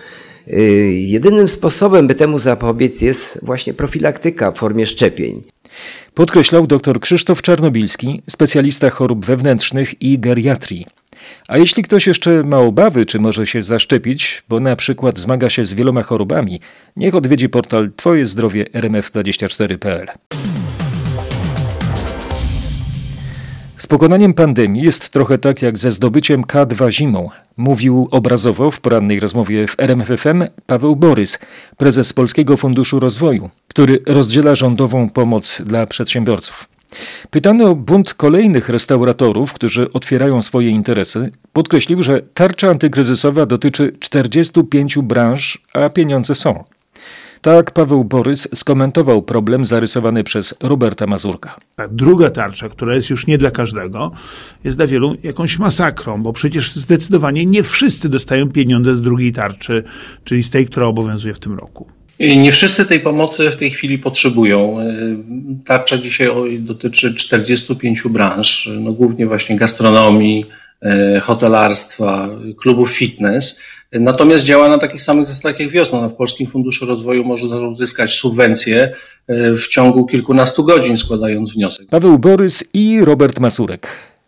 Y, 0.48 0.94
jedynym 0.94 1.48
sposobem, 1.48 2.08
by 2.08 2.16
temu 2.16 2.40
zapobiec, 2.40 3.02
jest 3.02 3.40
właśnie 3.44 3.74
profilaktyka 3.74 4.52
w 4.52 4.58
formie 4.58 4.86
szczepień. 4.86 5.44
Podkreślał 6.14 6.68
dr 6.68 7.00
Krzysztof 7.00 7.42
Czarnobilski, 7.42 8.22
specjalista 8.30 8.90
chorób 8.90 9.26
wewnętrznych 9.26 10.02
i 10.02 10.20
geriatrii. 10.20 10.86
A 11.48 11.58
jeśli 11.58 11.84
ktoś 11.84 12.08
jeszcze 12.08 12.44
ma 12.44 12.58
obawy, 12.58 13.06
czy 13.06 13.20
może 13.20 13.48
się 13.48 13.64
zaszczepić, 13.64 14.44
bo 14.50 14.60
na 14.60 14.76
przykład 14.76 15.20
zmaga 15.20 15.50
się 15.50 15.66
z 15.66 15.74
wieloma 15.74 16.04
chorobami, 16.04 16.62
niech 16.96 17.16
odwiedzi 17.16 17.50
portal 17.50 17.92
Twoje 17.96 18.26
zdrowie 18.26 18.64
rmf24.pl. 18.64 20.08
Z 23.78 23.88
pokonaniem 23.88 24.34
pandemii 24.34 24.84
jest 24.84 25.10
trochę 25.10 25.38
tak 25.38 25.62
jak 25.62 25.78
ze 25.78 25.92
zdobyciem 25.92 26.44
K2 26.44 26.92
zimą, 26.92 27.30
mówił 27.58 28.08
obrazowo 28.12 28.72
w 28.72 28.80
porannej 28.80 29.20
rozmowie 29.20 29.68
w 29.68 29.76
RMFFM 29.80 30.44
Paweł 30.66 30.96
Borys, 30.96 31.40
prezes 31.78 32.14
Polskiego 32.14 32.58
Funduszu 32.58 33.00
Rozwoju, 33.00 33.50
który 33.68 34.00
rozdziela 34.06 34.56
rządową 34.56 35.10
pomoc 35.10 35.62
dla 35.66 35.86
przedsiębiorców. 35.86 36.70
Pytany 37.30 37.66
o 37.66 37.76
bunt 37.76 38.14
kolejnych 38.14 38.70
restauratorów, 38.70 39.54
którzy 39.54 39.94
otwierają 39.94 40.42
swoje 40.42 40.70
interesy, 40.70 41.32
podkreślił, 41.54 42.04
że 42.04 42.22
tarcza 42.34 42.70
antykryzysowa 42.70 43.46
dotyczy 43.46 43.96
45 44.00 44.98
branż, 44.98 45.62
a 45.74 45.90
pieniądze 45.90 46.36
są. 46.36 46.64
Tak 47.42 47.72
Paweł 47.72 48.04
Borys 48.04 48.48
skomentował 48.56 49.22
problem 49.22 49.66
zarysowany 49.66 50.24
przez 50.24 50.56
Roberta 50.62 51.08
Mazurka. 51.08 51.56
Ta 51.76 51.88
druga 51.88 52.30
tarcza, 52.30 52.70
która 52.70 52.96
jest 52.96 53.10
już 53.10 53.28
nie 53.28 53.38
dla 53.38 53.52
każdego, 53.52 54.12
jest 54.64 54.78
dla 54.78 54.88
wielu 54.88 55.16
jakąś 55.24 55.60
masakrą, 55.60 56.24
bo 56.24 56.34
przecież 56.34 56.76
zdecydowanie 56.76 57.46
nie 57.46 57.64
wszyscy 57.64 58.10
dostają 58.10 58.50
pieniądze 58.50 58.96
z 58.96 59.02
drugiej 59.02 59.34
tarczy, 59.34 59.84
czyli 60.24 60.44
z 60.44 60.50
tej, 60.50 60.66
która 60.66 60.88
obowiązuje 60.88 61.34
w 61.34 61.40
tym 61.40 61.54
roku. 61.54 61.88
Nie 62.20 62.52
wszyscy 62.52 62.86
tej 62.86 63.00
pomocy 63.00 63.52
w 63.52 63.56
tej 63.56 63.72
chwili 63.72 64.00
potrzebują. 64.00 64.78
Tarcza 65.66 65.98
dzisiaj 65.98 66.60
dotyczy 66.60 67.16
45 67.16 68.04
branż, 68.10 68.70
no 68.80 68.94
głównie 68.94 69.28
właśnie 69.28 69.56
gastronomii, 69.56 70.46
hotelarstwa, 71.22 72.30
klubów 72.62 72.92
fitness. 72.92 73.62
Natomiast 73.92 74.44
działa 74.44 74.70
na 74.70 74.78
takich 74.78 75.02
samych 75.02 75.26
zasadach 75.26 75.60
jak 75.60 75.70
wiosna. 75.70 76.02
No 76.02 76.10
w 76.10 76.16
Polskim 76.16 76.48
Funduszu 76.48 76.86
Rozwoju 76.86 77.24
można 77.24 77.60
uzyskać 77.60 78.14
subwencję 78.14 78.94
e, 79.28 79.54
w 79.54 79.68
ciągu 79.68 80.06
kilkunastu 80.06 80.64
godzin 80.64 80.98
składając 80.98 81.54
wniosek. 81.54 81.88
Paweł 81.90 82.20
Borys 82.20 82.64
i 82.74 83.06
Robert 83.06 83.40
Masurek. 83.40 83.88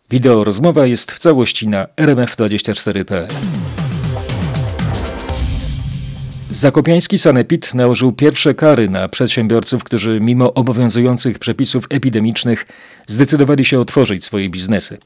Wideo 0.10 0.44
rozmowa 0.44 0.86
jest 0.86 1.12
w 1.12 1.20
całości 1.20 1.68
na 1.68 1.88
rmf24.pl. 1.98 3.27
Zakopiański 6.51 7.18
Sanepid 7.18 7.74
nałożył 7.74 8.12
pierwsze 8.12 8.53
kary 8.53 8.89
na 8.89 9.10
przedsiębiorców, 9.10 9.84
którzy 9.84 10.20
mimo 10.22 10.53
obowiązujących 10.53 11.39
przepisów 11.39 11.86
epidemicznych 11.89 12.65
zdecydowali 13.08 13.65
się 13.65 13.79
otworzyć 13.79 14.25
swoje 14.25 14.50
biznesy. 14.50 14.98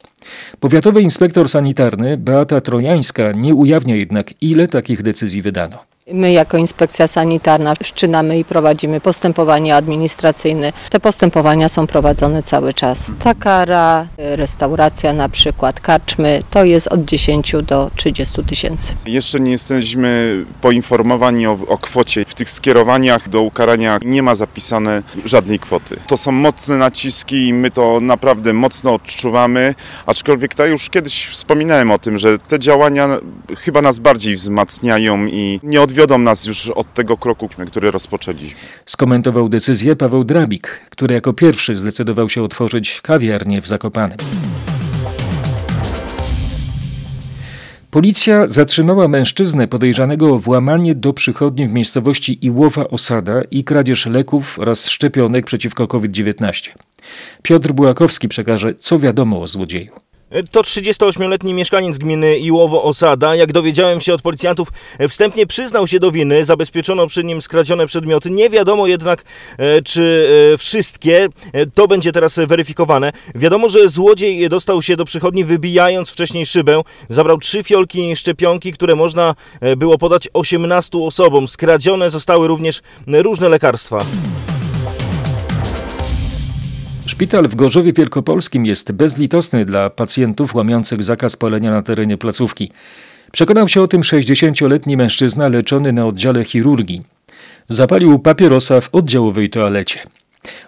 Powiatowy 0.59 1.01
inspektor 1.01 1.49
sanitarny 1.49 2.17
Beata 2.17 2.61
Trojańska 2.61 3.31
nie 3.31 3.55
ujawnia 3.55 3.95
jednak, 3.95 4.33
ile 4.41 4.67
takich 4.67 5.01
decyzji 5.01 5.41
wydano. 5.41 5.77
My 6.11 6.31
jako 6.31 6.57
inspekcja 6.57 7.07
sanitarna 7.07 7.73
wszczynamy 7.83 8.39
i 8.39 8.45
prowadzimy 8.45 9.01
postępowania 9.01 9.75
administracyjne. 9.75 10.73
Te 10.89 10.99
postępowania 10.99 11.69
są 11.69 11.87
prowadzone 11.87 12.43
cały 12.43 12.73
czas. 12.73 13.11
Ta 13.19 13.33
kara, 13.33 14.07
restauracja 14.17 15.13
na 15.13 15.29
przykład, 15.29 15.79
karczmy, 15.79 16.43
to 16.49 16.63
jest 16.63 16.87
od 16.87 17.05
10 17.05 17.55
do 17.63 17.91
30 17.95 18.43
tysięcy. 18.43 18.95
Jeszcze 19.05 19.39
nie 19.39 19.51
jesteśmy 19.51 20.45
poinformowani 20.61 21.47
o, 21.47 21.57
o 21.67 21.77
kwocie. 21.77 22.25
W 22.27 22.35
tych 22.35 22.51
skierowaniach 22.51 23.29
do 23.29 23.41
ukarania 23.41 23.99
nie 24.05 24.23
ma 24.23 24.35
zapisane 24.35 25.03
żadnej 25.25 25.59
kwoty. 25.59 25.95
To 26.07 26.17
są 26.17 26.31
mocne 26.31 26.77
naciski 26.77 27.47
i 27.47 27.53
my 27.53 27.71
to 27.71 27.99
naprawdę 28.01 28.53
mocno 28.53 28.93
odczuwamy, 28.93 29.75
aczkolwiek 30.05 30.55
tak 30.55 30.69
już 30.69 30.89
kiedyś 30.89 31.27
wspominałem 31.27 31.91
o 31.91 31.99
tym, 31.99 32.17
że 32.17 32.39
te 32.39 32.59
działania 32.59 33.09
chyba 33.57 33.81
nas 33.81 33.99
bardziej 33.99 34.35
wzmacniają 34.35 35.25
i 35.25 35.59
nie 35.63 35.81
od 35.81 35.92
odwiodą 35.93 36.17
nas 36.17 36.45
już 36.45 36.67
od 36.67 36.93
tego 36.93 37.17
kroku, 37.17 37.49
który 37.67 37.91
rozpoczęliśmy. 37.91 38.59
Skomentował 38.85 39.49
decyzję 39.49 39.95
Paweł 39.95 40.23
Drabik, 40.23 40.67
który 40.89 41.15
jako 41.15 41.33
pierwszy 41.33 41.77
zdecydował 41.77 42.29
się 42.29 42.43
otworzyć 42.43 43.01
kawiarnię 43.01 43.61
w 43.61 43.67
Zakopanem. 43.67 44.17
Policja 47.91 48.47
zatrzymała 48.47 49.07
mężczyznę 49.07 49.67
podejrzanego 49.67 50.33
o 50.33 50.39
włamanie 50.39 50.95
do 50.95 51.13
przychodni 51.13 51.67
w 51.67 51.73
miejscowości 51.73 52.45
Iłowa 52.45 52.87
Osada 52.87 53.41
i 53.51 53.63
kradzież 53.63 54.05
leków 54.05 54.59
oraz 54.59 54.89
szczepionek 54.89 55.45
przeciwko 55.45 55.87
COVID-19. 55.87 56.69
Piotr 57.41 57.71
Bułakowski 57.71 58.27
przekaże, 58.27 58.75
co 58.75 58.99
wiadomo 58.99 59.41
o 59.41 59.47
złodzieju. 59.47 59.91
To 60.51 60.61
38-letni 60.61 61.53
mieszkaniec 61.53 61.97
gminy 61.97 62.39
Iłowo-Osada. 62.39 63.35
Jak 63.35 63.51
dowiedziałem 63.51 64.01
się 64.01 64.13
od 64.13 64.21
policjantów, 64.21 64.67
wstępnie 65.09 65.47
przyznał 65.47 65.87
się 65.87 65.99
do 65.99 66.11
winy, 66.11 66.45
zabezpieczono 66.45 67.07
przy 67.07 67.23
nim 67.23 67.41
skradzione 67.41 67.87
przedmioty. 67.87 68.29
Nie 68.29 68.49
wiadomo 68.49 68.87
jednak, 68.87 69.23
e, 69.57 69.81
czy 69.81 70.29
e, 70.53 70.57
wszystkie. 70.57 71.29
E, 71.53 71.65
to 71.65 71.87
będzie 71.87 72.11
teraz 72.11 72.39
weryfikowane. 72.47 73.11
Wiadomo, 73.35 73.69
że 73.69 73.89
złodziej 73.89 74.49
dostał 74.49 74.81
się 74.81 74.95
do 74.95 75.05
przychodni 75.05 75.43
wybijając 75.43 76.09
wcześniej 76.09 76.45
szybę. 76.45 76.81
Zabrał 77.09 77.37
trzy 77.37 77.63
fiolki 77.63 78.15
szczepionki, 78.15 78.73
które 78.73 78.95
można 78.95 79.35
było 79.77 79.97
podać 79.97 80.29
18 80.33 80.99
osobom. 80.99 81.47
Skradzione 81.47 82.09
zostały 82.09 82.47
również 82.47 82.81
różne 83.07 83.49
lekarstwa. 83.49 84.05
Szpital 87.05 87.47
w 87.47 87.55
Gorzowie 87.55 87.93
Wielkopolskim 87.93 88.65
jest 88.65 88.91
bezlitosny 88.91 89.65
dla 89.65 89.89
pacjentów 89.89 90.55
łamiących 90.55 91.03
zakaz 91.03 91.35
palenia 91.35 91.71
na 91.71 91.81
terenie 91.81 92.17
placówki. 92.17 92.71
Przekonał 93.31 93.67
się 93.67 93.81
o 93.81 93.87
tym 93.87 94.01
60-letni 94.01 94.97
mężczyzna 94.97 95.47
leczony 95.47 95.93
na 95.93 96.05
oddziale 96.05 96.45
chirurgii. 96.45 97.01
Zapalił 97.69 98.19
papierosa 98.19 98.81
w 98.81 98.89
oddziałowej 98.95 99.49
toalecie. 99.49 99.99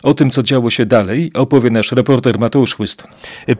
O 0.03 0.13
tym, 0.13 0.29
co 0.29 0.43
działo 0.43 0.69
się 0.69 0.85
dalej, 0.85 1.31
opowie 1.33 1.69
nasz 1.69 1.91
reporter 1.91 2.39
Mateusz 2.39 2.75
Chłyston. 2.75 3.11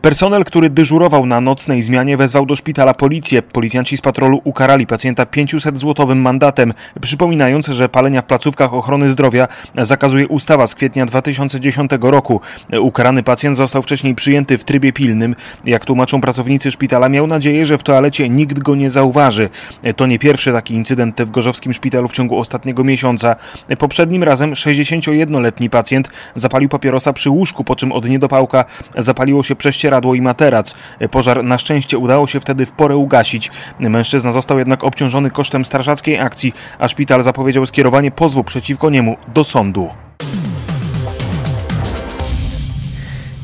Personel, 0.02 0.44
który 0.44 0.70
dyżurował 0.70 1.26
na 1.26 1.42
nocnej 1.42 1.82
zmianie, 1.82 2.18
wezwał 2.18 2.46
do 2.46 2.56
szpitala 2.56 2.94
policję. 2.94 3.42
Policjanci 3.42 3.98
z 3.98 4.02
patrolu 4.02 4.42
ukarali 4.44 4.88
pacjenta 4.88 5.24
500-złotowym 5.24 6.16
mandatem, 6.16 6.74
przypominając, 7.02 7.68
że 7.68 7.90
palenia 7.90 8.22
w 8.22 8.26
placówkach 8.26 8.74
ochrony 8.74 9.10
zdrowia 9.10 9.48
zakazuje 9.78 10.28
ustawa 10.28 10.68
z 10.68 10.76
kwietnia 10.76 11.06
2010 11.06 11.92
roku. 12.02 12.42
Ukarany 12.80 13.24
pacjent 13.24 13.58
został 13.58 13.82
wcześniej 13.82 14.16
przyjęty 14.16 14.58
w 14.58 14.64
trybie 14.64 14.94
pilnym. 14.94 15.36
Jak 15.66 15.86
tłumaczą 15.86 16.22
pracownicy 16.22 16.72
szpitala, 16.72 17.10
miał 17.10 17.28
nadzieję, 17.28 17.66
że 17.66 17.78
w 17.78 17.84
toalecie 17.84 18.30
nikt 18.30 18.60
go 18.60 18.76
nie 18.76 18.90
zauważy. 18.90 19.50
To 19.96 20.06
nie 20.06 20.20
pierwszy 20.20 20.52
taki 20.52 20.74
incydent 20.74 21.22
w 21.22 21.32
gorzowskim 21.32 21.74
szpitalu 21.74 22.08
w 22.08 22.14
ciągu 22.14 22.40
ostatniego 22.40 22.84
miesiąca. 22.84 23.36
Poprzednim 23.78 24.24
razem 24.24 24.54
61-letni 24.54 25.70
pacjent 25.70 26.05
zapalił 26.36 26.70
papierosa 26.70 27.14
przy 27.14 27.30
łóżku, 27.30 27.64
po 27.64 27.76
czym 27.76 27.92
od 27.92 28.10
niedopałka 28.10 28.66
zapaliło 28.98 29.44
się 29.44 29.56
prześcieradło 29.56 30.16
i 30.16 30.22
materac. 30.22 30.76
Pożar 31.12 31.44
na 31.44 31.58
szczęście 31.58 31.98
udało 31.98 32.28
się 32.28 32.40
wtedy 32.40 32.66
w 32.66 32.72
porę 32.72 32.98
ugasić. 32.98 33.52
Mężczyzna 33.80 34.32
został 34.32 34.60
jednak 34.60 34.84
obciążony 34.84 35.32
kosztem 35.32 35.66
strażackiej 35.66 36.20
akcji, 36.20 36.54
a 36.80 36.88
szpital 36.88 37.22
zapowiedział 37.22 37.66
skierowanie 37.66 38.12
pozwu 38.12 38.44
przeciwko 38.44 38.90
niemu 38.90 39.18
do 39.34 39.44
sądu. 39.44 39.90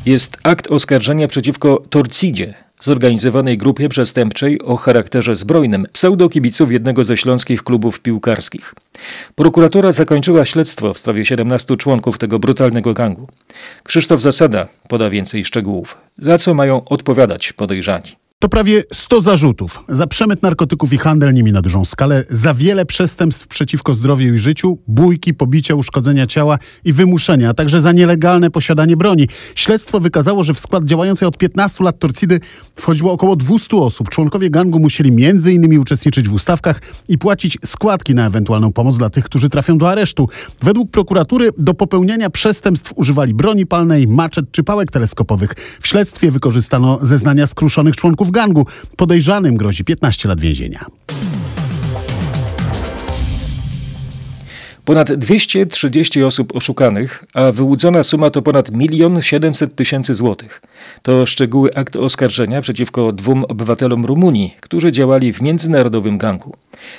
Jest 0.06 0.38
akt 0.42 0.70
oskarżenia 0.70 1.28
przeciwko 1.28 1.82
Torcidzie, 1.90 2.54
zorganizowanej 2.82 3.58
grupie 3.58 3.88
przestępczej 3.88 4.60
o 4.62 4.76
charakterze 4.76 5.36
zbrojnym 5.36 5.86
pseudokibiców 5.92 6.72
jednego 6.72 7.04
ze 7.04 7.16
śląskich 7.16 7.62
klubów 7.62 8.00
piłkarskich. 8.00 8.74
Prokuratura 9.34 9.92
zakończyła 9.92 10.44
śledztwo 10.44 10.94
w 10.94 10.98
sprawie 10.98 11.24
17 11.24 11.76
członków 11.76 12.18
tego 12.18 12.38
brutalnego 12.38 12.94
gangu. 12.94 13.28
Krzysztof 13.82 14.22
Zasada 14.22 14.68
poda 14.88 15.10
więcej 15.10 15.44
szczegółów, 15.44 15.96
za 16.18 16.38
co 16.38 16.54
mają 16.54 16.84
odpowiadać 16.84 17.52
podejrzani. 17.52 18.21
To 18.42 18.48
prawie 18.48 18.82
100 18.92 19.20
zarzutów 19.20 19.80
za 19.88 20.06
przemyt 20.06 20.42
narkotyków 20.42 20.92
i 20.92 20.98
handel 20.98 21.34
nimi 21.34 21.52
na 21.52 21.62
dużą 21.62 21.84
skalę, 21.84 22.24
za 22.30 22.54
wiele 22.54 22.86
przestępstw 22.86 23.46
przeciwko 23.46 23.94
zdrowiu 23.94 24.34
i 24.34 24.38
życiu, 24.38 24.78
bójki, 24.88 25.34
pobicia, 25.34 25.74
uszkodzenia 25.74 26.26
ciała 26.26 26.58
i 26.84 26.92
wymuszenia, 26.92 27.50
a 27.50 27.54
także 27.54 27.80
za 27.80 27.92
nielegalne 27.92 28.50
posiadanie 28.50 28.96
broni. 28.96 29.28
Śledztwo 29.54 30.00
wykazało, 30.00 30.42
że 30.42 30.54
w 30.54 30.60
skład 30.60 30.84
działającej 30.84 31.28
od 31.28 31.38
15 31.38 31.84
lat 31.84 31.98
Torcidy 31.98 32.40
wchodziło 32.74 33.12
około 33.12 33.36
200 33.36 33.76
osób. 33.76 34.08
Członkowie 34.08 34.50
gangu 34.50 34.78
musieli 34.78 35.26
m.in. 35.26 35.78
uczestniczyć 35.78 36.28
w 36.28 36.32
ustawkach 36.32 36.80
i 37.08 37.18
płacić 37.18 37.58
składki 37.66 38.14
na 38.14 38.26
ewentualną 38.26 38.72
pomoc 38.72 38.98
dla 38.98 39.10
tych, 39.10 39.24
którzy 39.24 39.48
trafią 39.48 39.78
do 39.78 39.90
aresztu. 39.90 40.28
Według 40.62 40.90
prokuratury 40.90 41.50
do 41.58 41.74
popełniania 41.74 42.30
przestępstw 42.30 42.92
używali 42.96 43.34
broni 43.34 43.66
palnej, 43.66 44.06
maczet 44.06 44.46
czy 44.52 44.62
pałek 44.62 44.90
teleskopowych. 44.90 45.54
W 45.80 45.88
śledztwie 45.88 46.30
wykorzystano 46.30 46.98
zeznania 47.02 47.46
skruszonych 47.46 47.96
członków 47.96 48.31
gangu. 48.32 48.66
Podejrzanym 48.96 49.56
grozi 49.56 49.84
15 49.84 50.28
lat 50.28 50.40
więzienia. 50.40 50.86
Ponad 54.84 55.12
230 55.12 56.22
osób 56.22 56.56
oszukanych, 56.56 57.24
a 57.34 57.52
wyłudzona 57.52 58.02
suma 58.02 58.30
to 58.30 58.42
ponad 58.42 58.70
1 58.80 59.22
700 59.22 59.74
tysięcy 59.76 60.14
złotych. 60.14 60.62
To 61.02 61.26
szczegóły 61.26 61.74
aktu 61.74 62.04
oskarżenia 62.04 62.60
przeciwko 62.60 63.12
dwóm 63.12 63.44
obywatelom 63.44 64.04
Rumunii, 64.06 64.56
którzy 64.60 64.92
działali 64.92 65.32
w 65.32 65.42
międzynarodowym 65.42 66.18
gangu. 66.18 66.56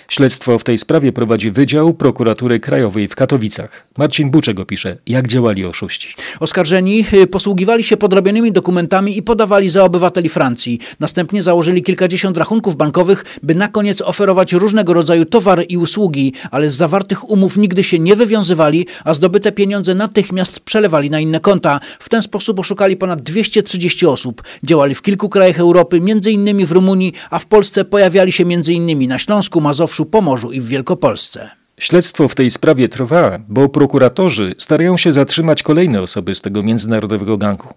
Śledztwo 0.10 0.60
w 0.60 0.64
tej 0.64 0.78
sprawie 0.78 1.12
prowadzi 1.12 1.52
Wydział 1.52 1.94
Prokuratury 1.94 2.60
Krajowej 2.60 3.08
w 3.08 3.16
Katowicach. 3.16 3.88
Marcin 3.98 4.32
Buczek 4.32 4.60
opisze, 4.60 4.98
jak 5.08 5.28
działali 5.28 5.66
oszuści. 5.66 6.16
Oskarżeni 6.40 7.06
y, 7.14 7.28
posługiwali 7.28 7.84
się 7.84 7.98
podrobionymi 7.98 8.52
dokumentami 8.52 9.18
i 9.18 9.24
podawali 9.24 9.70
za 9.70 9.84
obywateli 9.84 10.30
Francji. 10.30 10.80
Następnie 11.00 11.44
założyli 11.44 11.84
kilkadziesiąt 11.84 12.38
rachunków 12.38 12.76
bankowych, 12.76 13.26
by 13.44 13.56
na 13.56 13.68
koniec 13.68 14.02
oferować 14.02 14.54
różnego 14.54 14.94
rodzaju 14.94 15.26
towary 15.26 15.64
i 15.64 15.78
usługi, 15.78 16.34
ale 16.52 16.70
z 16.70 16.76
zawartych 16.76 17.30
umów 17.30 17.58
nigdy 17.58 17.84
się 17.84 18.00
nie 18.00 18.16
wywiązywali, 18.16 18.88
a 19.04 19.14
zdobyte 19.14 19.52
pieniądze 19.52 19.96
natychmiast 19.96 20.60
przelewali 20.60 21.10
na 21.10 21.20
inne 21.20 21.40
konta. 21.40 21.80
W 22.00 22.10
ten 22.10 22.22
sposób 22.22 22.60
oszukali 22.60 22.98
ponad 22.98 23.22
230 23.22 24.06
osób. 24.06 24.44
Działali 24.64 24.96
w 24.96 25.02
kilku 25.02 25.30
krajach 25.30 25.60
Europy, 25.60 25.98
m.in. 25.98 26.66
w 26.66 26.72
Rumunii, 26.72 27.14
a 27.30 27.40
w 27.40 27.46
Polsce 27.46 27.86
pojawiali 27.86 28.32
się 28.32 28.44
m.in. 28.44 29.08
na 29.08 29.18
Śląsku, 29.18 29.62
Mazowszu, 29.64 30.06
Pomorzu 30.06 30.52
i 30.52 30.62
w 30.62 30.68
Wielkopolsce. 30.68 31.50
Śledztwo 31.78 32.28
w 32.28 32.36
tej 32.36 32.52
sprawie 32.52 32.90
trwa, 32.90 33.40
bo 33.48 33.70
prokuratorzy 33.70 34.56
starają 34.58 34.98
się 34.98 35.14
zatrzymać 35.14 35.64
kolejne 35.64 36.02
osoby 36.02 36.36
z 36.36 36.42
tego 36.42 36.64
międzynarodowego 36.64 37.38
gangu. 37.38 37.68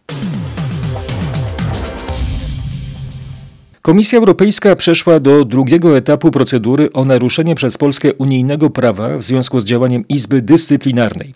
Komisja 3.83 4.19
Europejska 4.19 4.76
przeszła 4.76 5.21
do 5.21 5.45
drugiego 5.45 5.97
etapu 5.97 6.31
procedury 6.31 6.93
o 6.93 7.05
naruszenie 7.05 7.55
przez 7.55 7.78
Polskę 7.78 8.14
unijnego 8.14 8.71
prawa 8.71 9.19
w 9.19 9.23
związku 9.23 9.61
z 9.61 9.64
działaniem 9.64 10.05
Izby 10.09 10.43
Dyscyplinarnej. 10.43 11.35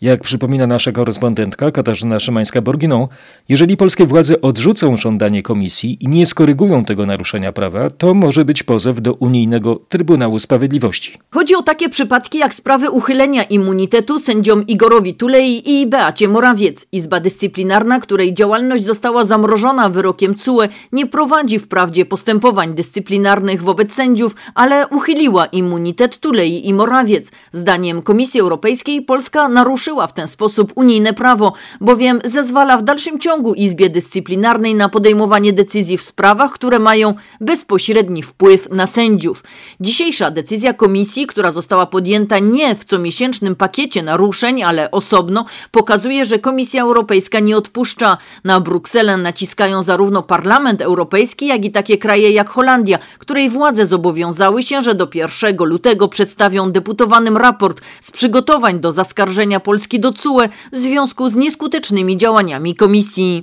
Jak 0.00 0.20
przypomina 0.20 0.66
nasza 0.66 0.92
korespondentka 0.92 1.70
Katarzyna 1.70 2.16
Szymańska-Borginą, 2.16 3.08
jeżeli 3.48 3.76
polskie 3.76 4.06
władze 4.06 4.40
odrzucą 4.40 4.96
żądanie 4.96 5.42
komisji 5.42 5.96
i 6.00 6.08
nie 6.08 6.26
skorygują 6.26 6.84
tego 6.84 7.06
naruszenia 7.06 7.52
prawa, 7.52 7.90
to 7.90 8.14
może 8.14 8.44
być 8.44 8.62
pozew 8.62 9.02
do 9.02 9.12
unijnego 9.12 9.80
Trybunału 9.88 10.38
Sprawiedliwości. 10.38 11.18
Chodzi 11.30 11.54
o 11.54 11.62
takie 11.62 11.88
przypadki 11.88 12.38
jak 12.38 12.54
sprawy 12.54 12.90
uchylenia 12.90 13.42
immunitetu 13.42 14.18
sędziom 14.18 14.66
Igorowi 14.66 15.14
Tulei 15.14 15.80
i 15.80 15.86
Beacie 15.86 16.28
Morawiec. 16.28 16.86
Izba 16.92 17.20
Dyscyplinarna, 17.20 18.00
której 18.00 18.34
działalność 18.34 18.84
została 18.84 19.24
zamrożona 19.24 19.88
wyrokiem 19.88 20.34
CUE, 20.34 20.62
nie 20.92 21.06
prowadzi 21.06 21.58
wprawdzie 21.58 22.06
postępowań 22.06 22.74
dyscyplinarnych 22.74 23.62
wobec 23.62 23.92
sędziów, 23.92 24.34
ale 24.54 24.88
uchyliła 24.88 25.46
immunitet 25.46 26.18
Tulei 26.18 26.68
i 26.68 26.74
Morawiec. 26.74 27.30
Zdaniem 27.52 28.02
Komisji 28.02 28.40
Europejskiej 28.40 29.02
Polska 29.02 29.48
naruszyła 29.64 30.06
w 30.06 30.12
ten 30.12 30.28
sposób 30.28 30.72
unijne 30.74 31.12
prawo, 31.12 31.52
bowiem 31.80 32.18
zezwala 32.24 32.78
w 32.78 32.82
dalszym 32.82 33.18
ciągu 33.20 33.54
Izbie 33.54 33.90
Dyscyplinarnej 33.90 34.74
na 34.74 34.88
podejmowanie 34.88 35.52
decyzji 35.52 35.98
w 35.98 36.02
sprawach, 36.02 36.52
które 36.52 36.78
mają 36.78 37.14
bezpośredni 37.40 38.22
wpływ 38.22 38.68
na 38.70 38.86
sędziów. 38.86 39.44
Dzisiejsza 39.80 40.30
decyzja 40.30 40.74
Komisji, 40.74 41.26
która 41.26 41.52
została 41.52 41.86
podjęta 41.86 42.38
nie 42.38 42.74
w 42.74 42.84
comiesięcznym 42.84 43.56
pakiecie 43.56 44.02
naruszeń, 44.02 44.62
ale 44.62 44.90
osobno, 44.90 45.44
pokazuje, 45.70 46.24
że 46.24 46.38
Komisja 46.38 46.82
Europejska 46.82 47.40
nie 47.40 47.56
odpuszcza. 47.56 48.18
Na 48.44 48.60
Brukselę 48.60 49.16
naciskają 49.16 49.82
zarówno 49.82 50.22
Parlament 50.22 50.82
Europejski, 50.82 51.46
jak 51.46 51.64
i 51.64 51.70
takie 51.70 51.98
kraje 51.98 52.30
jak 52.30 52.48
Holandia, 52.48 52.98
której 53.18 53.50
władze 53.50 53.86
zobowiązały 53.86 54.62
się, 54.62 54.82
że 54.82 54.94
do 54.94 55.08
1 55.14 55.56
lutego 55.58 56.08
przedstawią 56.08 56.72
deputowanym 56.72 57.36
raport 57.36 57.80
z 58.00 58.10
przygotowań 58.10 58.80
do 58.80 58.92
zaskarżenia 58.92 59.43
Polski 59.60 60.00
do 60.00 60.12
CUE 60.12 60.48
w 60.72 60.76
związku 60.76 61.28
z 61.28 61.36
nieskutecznymi 61.36 62.16
działaniami 62.16 62.74
Komisji. 62.74 63.42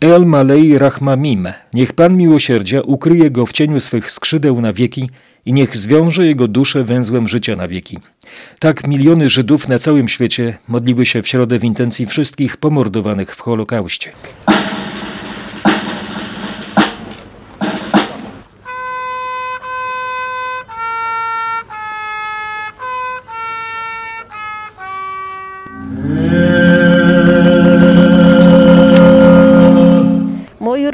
El 0.00 0.26
Malej 0.26 0.78
Rahmamim, 0.78 1.48
niech 1.74 1.92
Pan 1.92 2.16
miłosierdzia 2.16 2.80
ukryje 2.80 3.30
go 3.30 3.46
w 3.46 3.52
cieniu 3.52 3.80
swych 3.80 4.12
skrzydeł 4.12 4.60
na 4.60 4.72
wieki 4.72 5.10
i 5.46 5.52
niech 5.52 5.76
zwiąże 5.76 6.26
jego 6.26 6.48
duszę 6.48 6.84
węzłem 6.84 7.28
życia 7.28 7.56
na 7.56 7.68
wieki. 7.68 7.98
Tak 8.58 8.86
miliony 8.86 9.30
Żydów 9.30 9.68
na 9.68 9.78
całym 9.78 10.08
świecie 10.08 10.58
modliły 10.68 11.06
się 11.06 11.22
w 11.22 11.28
środę 11.28 11.58
w 11.58 11.64
intencji 11.64 12.06
wszystkich 12.06 12.56
pomordowanych 12.56 13.34
w 13.34 13.40
Holokauście. 13.40 14.12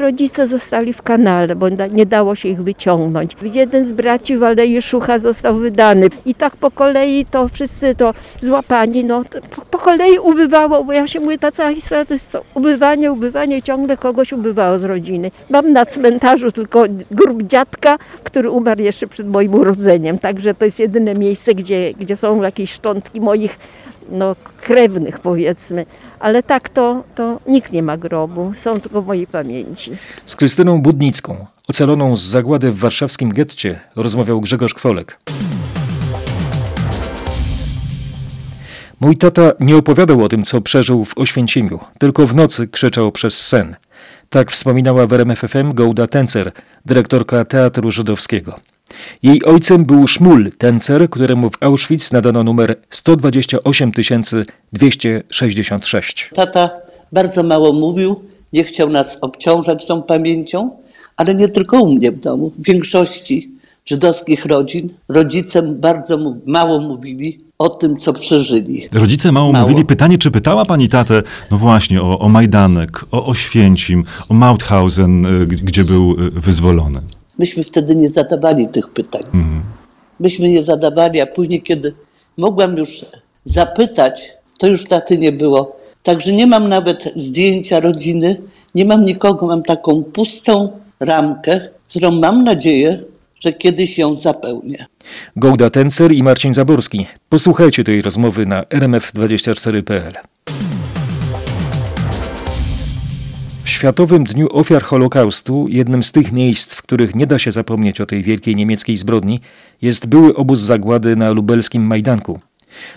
Rodzice 0.01 0.47
zostali 0.47 0.93
w 0.93 1.01
kanale, 1.01 1.55
bo 1.55 1.69
nie 1.69 2.05
dało 2.05 2.35
się 2.35 2.49
ich 2.49 2.63
wyciągnąć. 2.63 3.31
Jeden 3.41 3.83
z 3.83 3.91
braci 3.91 4.37
Waldeje 4.37 4.81
Szucha 4.81 5.19
został 5.19 5.55
wydany. 5.55 6.07
I 6.25 6.35
tak 6.35 6.55
po 6.55 6.71
kolei 6.71 7.25
to 7.25 7.47
wszyscy 7.47 7.95
to 7.95 8.13
złapani. 8.39 9.05
No, 9.05 9.23
po, 9.55 9.61
po 9.61 9.77
kolei 9.77 10.19
ubywało, 10.19 10.83
bo 10.83 10.93
ja 10.93 11.07
się 11.07 11.19
mówię, 11.19 11.37
ta 11.37 11.51
cała 11.51 11.73
historia 11.73 12.05
to 12.05 12.13
jest 12.13 12.31
co? 12.31 12.41
Ubywanie, 12.53 13.11
ubywanie, 13.11 13.61
ciągle 13.61 13.97
kogoś 13.97 14.33
ubywało 14.33 14.77
z 14.77 14.83
rodziny. 14.83 15.31
Mam 15.49 15.73
na 15.73 15.85
cmentarzu 15.85 16.51
tylko 16.51 16.83
grób 17.11 17.43
dziadka, 17.43 17.97
który 18.23 18.49
umarł 18.49 18.81
jeszcze 18.81 19.07
przed 19.07 19.27
moim 19.27 19.53
urodzeniem. 19.53 20.19
Także 20.19 20.53
to 20.53 20.65
jest 20.65 20.79
jedyne 20.79 21.13
miejsce, 21.13 21.55
gdzie, 21.55 21.93
gdzie 21.93 22.15
są 22.15 22.41
jakieś 22.41 22.73
szczątki 22.73 23.21
moich 23.21 23.59
no, 24.09 24.35
krewnych 24.61 25.19
powiedzmy, 25.19 25.85
ale 26.19 26.43
tak 26.43 26.69
to, 26.69 27.03
to 27.15 27.39
nikt 27.47 27.71
nie 27.71 27.83
ma 27.83 27.97
grobu, 27.97 28.53
są 28.55 28.79
tylko 28.79 29.01
mojej 29.01 29.27
pamięci. 29.27 29.91
Z 30.25 30.35
Krystyną 30.35 30.81
Budnicką, 30.81 31.45
ocaloną 31.67 32.15
z 32.15 32.21
zagłady 32.23 32.71
w 32.71 32.79
warszawskim 32.79 33.29
getcie, 33.29 33.79
rozmawiał 33.95 34.41
Grzegorz 34.41 34.73
Kwolek. 34.73 35.17
Mój 38.99 39.17
tata 39.17 39.51
nie 39.59 39.77
opowiadał 39.77 40.23
o 40.23 40.29
tym, 40.29 40.43
co 40.43 40.61
przeżył 40.61 41.05
w 41.05 41.17
Oświęcimiu, 41.17 41.79
tylko 41.99 42.27
w 42.27 42.35
nocy 42.35 42.67
krzyczał 42.67 43.11
przez 43.11 43.47
sen. 43.47 43.75
Tak 44.29 44.51
wspominała 44.51 45.07
w 45.07 45.13
RMFFM 45.13 45.73
Gołda 45.73 46.07
Tencer, 46.07 46.51
dyrektorka 46.85 47.45
Teatru 47.45 47.91
Żydowskiego. 47.91 48.55
Jej 49.23 49.43
ojcem 49.45 49.85
był 49.85 50.07
Szmul 50.07 50.51
Tencer, 50.57 51.09
któremu 51.09 51.49
w 51.49 51.63
Auschwitz 51.63 52.11
nadano 52.11 52.43
numer 52.43 52.75
128 52.89 53.91
266. 54.73 56.29
Tata 56.35 56.69
bardzo 57.11 57.43
mało 57.43 57.73
mówił, 57.73 58.21
nie 58.53 58.63
chciał 58.63 58.89
nas 58.89 59.17
obciążać 59.21 59.85
tą 59.85 60.01
pamięcią, 60.01 60.69
ale 61.17 61.35
nie 61.35 61.49
tylko 61.49 61.81
u 61.81 61.93
mnie 61.93 62.11
w 62.11 62.19
domu, 62.19 62.51
w 62.57 62.63
większości 62.65 63.49
żydowskich 63.85 64.45
rodzin, 64.45 64.89
rodzice 65.09 65.61
bardzo 65.61 66.17
mało 66.45 66.79
mówili 66.79 67.39
o 67.57 67.69
tym, 67.69 67.97
co 67.97 68.13
przeżyli. 68.13 68.87
Rodzice 68.93 69.31
mało, 69.31 69.51
Mało. 69.51 69.67
mówili. 69.67 69.85
Pytanie, 69.85 70.17
czy 70.17 70.31
pytała 70.31 70.65
pani 70.65 70.89
tatę, 70.89 71.23
no 71.51 71.57
właśnie, 71.57 72.01
o, 72.01 72.19
o 72.19 72.29
Majdanek, 72.29 73.05
o 73.11 73.25
Oświęcim, 73.25 74.03
o 74.29 74.33
Mauthausen, 74.33 75.25
y, 75.25 75.47
gdzie 75.47 75.83
był 75.83 76.11
y, 76.11 76.31
wyzwolony? 76.31 77.01
Myśmy 77.41 77.63
wtedy 77.63 77.95
nie 77.95 78.09
zadawali 78.09 78.67
tych 78.67 78.89
pytań. 78.89 79.21
Mhm. 79.33 79.63
Myśmy 80.19 80.49
nie 80.49 80.63
zadawali, 80.63 81.21
a 81.21 81.25
później, 81.25 81.61
kiedy 81.61 81.93
mogłam 82.37 82.77
już 82.77 83.05
zapytać, 83.45 84.33
to 84.59 84.67
już 84.67 84.85
taty 84.85 85.17
nie 85.17 85.31
było. 85.31 85.75
Także 86.03 86.33
nie 86.33 86.47
mam 86.47 86.69
nawet 86.69 87.03
zdjęcia 87.15 87.79
rodziny, 87.79 88.41
nie 88.75 88.85
mam 88.85 89.05
nikogo, 89.05 89.47
mam 89.47 89.63
taką 89.63 90.03
pustą 90.03 90.69
ramkę, 90.99 91.61
którą 91.89 92.11
mam 92.11 92.43
nadzieję, 92.43 93.03
że 93.39 93.53
kiedyś 93.53 93.97
ją 93.97 94.15
zapełnię. 94.15 94.85
Gołda 95.35 95.69
Tencer 95.69 96.11
i 96.11 96.23
Marcin 96.23 96.53
Zaborski. 96.53 97.07
Posłuchajcie 97.29 97.83
tej 97.83 98.01
rozmowy 98.01 98.45
na 98.45 98.63
rmf24.pl. 98.63 100.13
Światowym 103.81 104.23
Dniu 104.23 104.47
Ofiar 104.51 104.83
Holokaustu 104.83 105.65
jednym 105.69 106.03
z 106.03 106.11
tych 106.11 106.31
miejsc, 106.31 106.73
w 106.73 106.81
których 106.81 107.15
nie 107.15 107.27
da 107.27 107.39
się 107.39 107.51
zapomnieć 107.51 108.01
o 108.01 108.05
tej 108.05 108.23
wielkiej 108.23 108.55
niemieckiej 108.55 108.97
zbrodni, 108.97 109.39
jest 109.81 110.07
były 110.07 110.35
obóz 110.35 110.59
zagłady 110.59 111.15
na 111.15 111.29
lubelskim 111.29 111.83
Majdanku. 111.83 112.39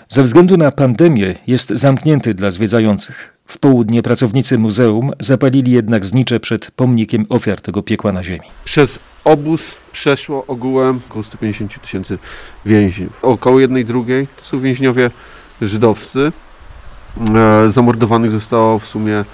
Ze 0.08 0.22
względu 0.22 0.56
na 0.56 0.72
pandemię 0.72 1.34
jest 1.46 1.68
zamknięty 1.68 2.34
dla 2.34 2.50
zwiedzających. 2.50 3.34
W 3.46 3.58
południe 3.58 4.02
pracownicy 4.02 4.58
muzeum 4.58 5.10
zapalili 5.20 5.72
jednak 5.72 6.06
znicze 6.06 6.40
przed 6.40 6.70
pomnikiem 6.70 7.26
ofiar 7.28 7.60
tego 7.60 7.82
piekła 7.82 8.12
na 8.12 8.24
ziemi. 8.24 8.46
Przez 8.64 8.98
obóz 9.24 9.74
przeszło 9.92 10.46
ogółem 10.46 11.00
około 11.10 11.22
150 11.22 11.80
tysięcy 11.82 12.18
więźniów. 12.66 13.18
Około 13.22 13.60
jednej 13.60 13.84
drugiej 13.84 14.26
to 14.36 14.44
są 14.44 14.60
więźniowie 14.60 15.10
żydowscy. 15.62 16.32
E, 17.34 17.70
zamordowanych 17.70 18.30
zostało 18.30 18.78
w 18.78 18.86
sumie 18.86 19.24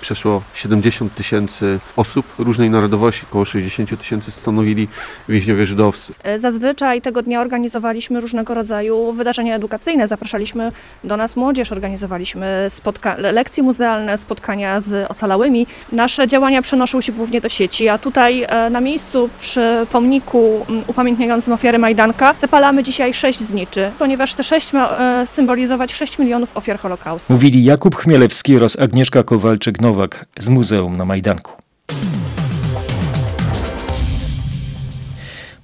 przeszło 0.00 0.42
70 0.54 1.14
tysięcy 1.14 1.78
osób 1.96 2.26
różnej 2.38 2.70
narodowości, 2.70 3.26
około 3.30 3.44
60 3.44 3.98
tysięcy 3.98 4.30
stanowili 4.30 4.88
więźniowie 5.28 5.66
żydowscy. 5.66 6.12
Zazwyczaj 6.36 7.02
tego 7.02 7.22
dnia 7.22 7.40
organizowaliśmy 7.40 8.20
różnego 8.20 8.54
rodzaju 8.54 9.12
wydarzenia 9.12 9.54
edukacyjne. 9.54 10.08
Zapraszaliśmy 10.08 10.72
do 11.04 11.16
nas 11.16 11.36
młodzież, 11.36 11.72
organizowaliśmy 11.72 12.66
spotka- 12.68 13.16
lekcje 13.32 13.62
muzealne, 13.62 14.18
spotkania 14.18 14.80
z 14.80 15.10
ocalałymi. 15.10 15.66
Nasze 15.92 16.28
działania 16.28 16.62
przenoszą 16.62 17.00
się 17.00 17.12
głównie 17.12 17.40
do 17.40 17.48
sieci, 17.48 17.88
a 17.88 17.98
tutaj 17.98 18.42
e, 18.48 18.70
na 18.70 18.80
miejscu 18.80 19.30
przy 19.40 19.86
pomniku 19.92 20.66
upamiętniającym 20.86 21.52
ofiary 21.52 21.78
Majdanka 21.78 22.34
zapalamy 22.38 22.82
dzisiaj 22.82 23.14
sześć 23.14 23.40
zniczy, 23.40 23.90
ponieważ 23.98 24.34
te 24.34 24.44
sześć 24.44 24.72
ma 24.72 24.98
e, 24.98 25.26
symbolizować 25.26 25.92
6 25.94 26.18
milionów 26.18 26.56
ofiar 26.56 26.78
Holokaustu. 26.78 27.32
Mówili 27.32 27.64
Jakub 27.64 27.96
Chmielewski 27.96 28.56
oraz 28.56 28.78
Agnieszka 28.78 29.22
Kowalczyk-Nowak 29.62 30.26
z 30.38 30.48
Muzeum 30.48 30.96
na 30.96 31.04
Majdanku. 31.04 31.52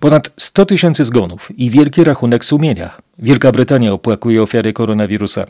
Ponad 0.01 0.31
100 0.37 0.67
tysięcy 0.67 1.05
zgonów 1.05 1.51
i 1.59 1.71
wielki 1.71 2.05
rachunek 2.05 2.45
sumienia. 2.45 2.91
Wielka 3.19 3.53
Brytania 3.53 3.93
opłakuje 3.93 4.43
ofiary 4.43 4.73
koronawirusa. 4.73 5.47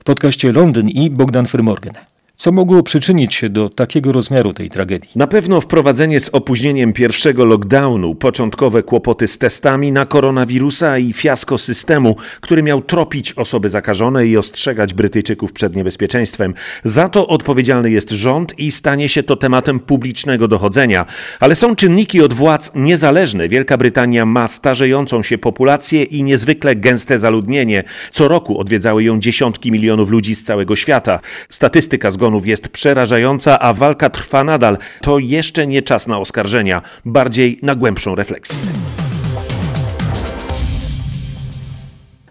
W 0.00 0.04
podcaście 0.04 0.52
Londyn 0.52 0.88
i 0.88 1.10
Bogdan 1.10 1.46
Frymorgan. 1.46 1.94
Co 2.40 2.52
mogło 2.52 2.82
przyczynić 2.82 3.34
się 3.34 3.48
do 3.48 3.70
takiego 3.70 4.12
rozmiaru 4.12 4.52
tej 4.52 4.70
tragedii? 4.70 5.10
Na 5.16 5.26
pewno 5.26 5.60
wprowadzenie 5.60 6.20
z 6.20 6.28
opóźnieniem 6.28 6.92
pierwszego 6.92 7.44
lockdownu, 7.44 8.14
początkowe 8.14 8.82
kłopoty 8.82 9.28
z 9.28 9.38
testami 9.38 9.92
na 9.92 10.06
koronawirusa 10.06 10.98
i 10.98 11.12
fiasko 11.12 11.58
systemu, 11.58 12.16
który 12.40 12.62
miał 12.62 12.82
tropić 12.82 13.32
osoby 13.32 13.68
zakażone 13.68 14.26
i 14.26 14.36
ostrzegać 14.36 14.94
Brytyjczyków 14.94 15.52
przed 15.52 15.76
niebezpieczeństwem. 15.76 16.54
Za 16.84 17.08
to 17.08 17.26
odpowiedzialny 17.26 17.90
jest 17.90 18.10
rząd 18.10 18.58
i 18.58 18.70
stanie 18.70 19.08
się 19.08 19.22
to 19.22 19.36
tematem 19.36 19.80
publicznego 19.80 20.48
dochodzenia. 20.48 21.06
Ale 21.40 21.54
są 21.54 21.76
czynniki 21.76 22.22
od 22.22 22.32
władz 22.32 22.72
niezależne. 22.74 23.48
Wielka 23.48 23.76
Brytania 23.76 24.26
ma 24.26 24.48
starzejącą 24.48 25.22
się 25.22 25.38
populację 25.38 26.02
i 26.02 26.22
niezwykle 26.22 26.76
gęste 26.76 27.18
zaludnienie. 27.18 27.84
Co 28.10 28.28
roku 28.28 28.58
odwiedzały 28.58 29.04
ją 29.04 29.20
dziesiątki 29.20 29.72
milionów 29.72 30.10
ludzi 30.10 30.34
z 30.34 30.44
całego 30.44 30.76
świata. 30.76 31.20
Statystyka 31.48 32.10
zgonów 32.10 32.29
jest 32.44 32.68
przerażająca, 32.68 33.58
a 33.58 33.74
walka 33.74 34.10
trwa 34.10 34.44
nadal. 34.44 34.78
To 35.02 35.18
jeszcze 35.18 35.66
nie 35.66 35.82
czas 35.82 36.08
na 36.08 36.18
oskarżenia, 36.18 36.82
bardziej 37.04 37.58
na 37.62 37.74
głębszą 37.74 38.14
refleksję. 38.14 38.58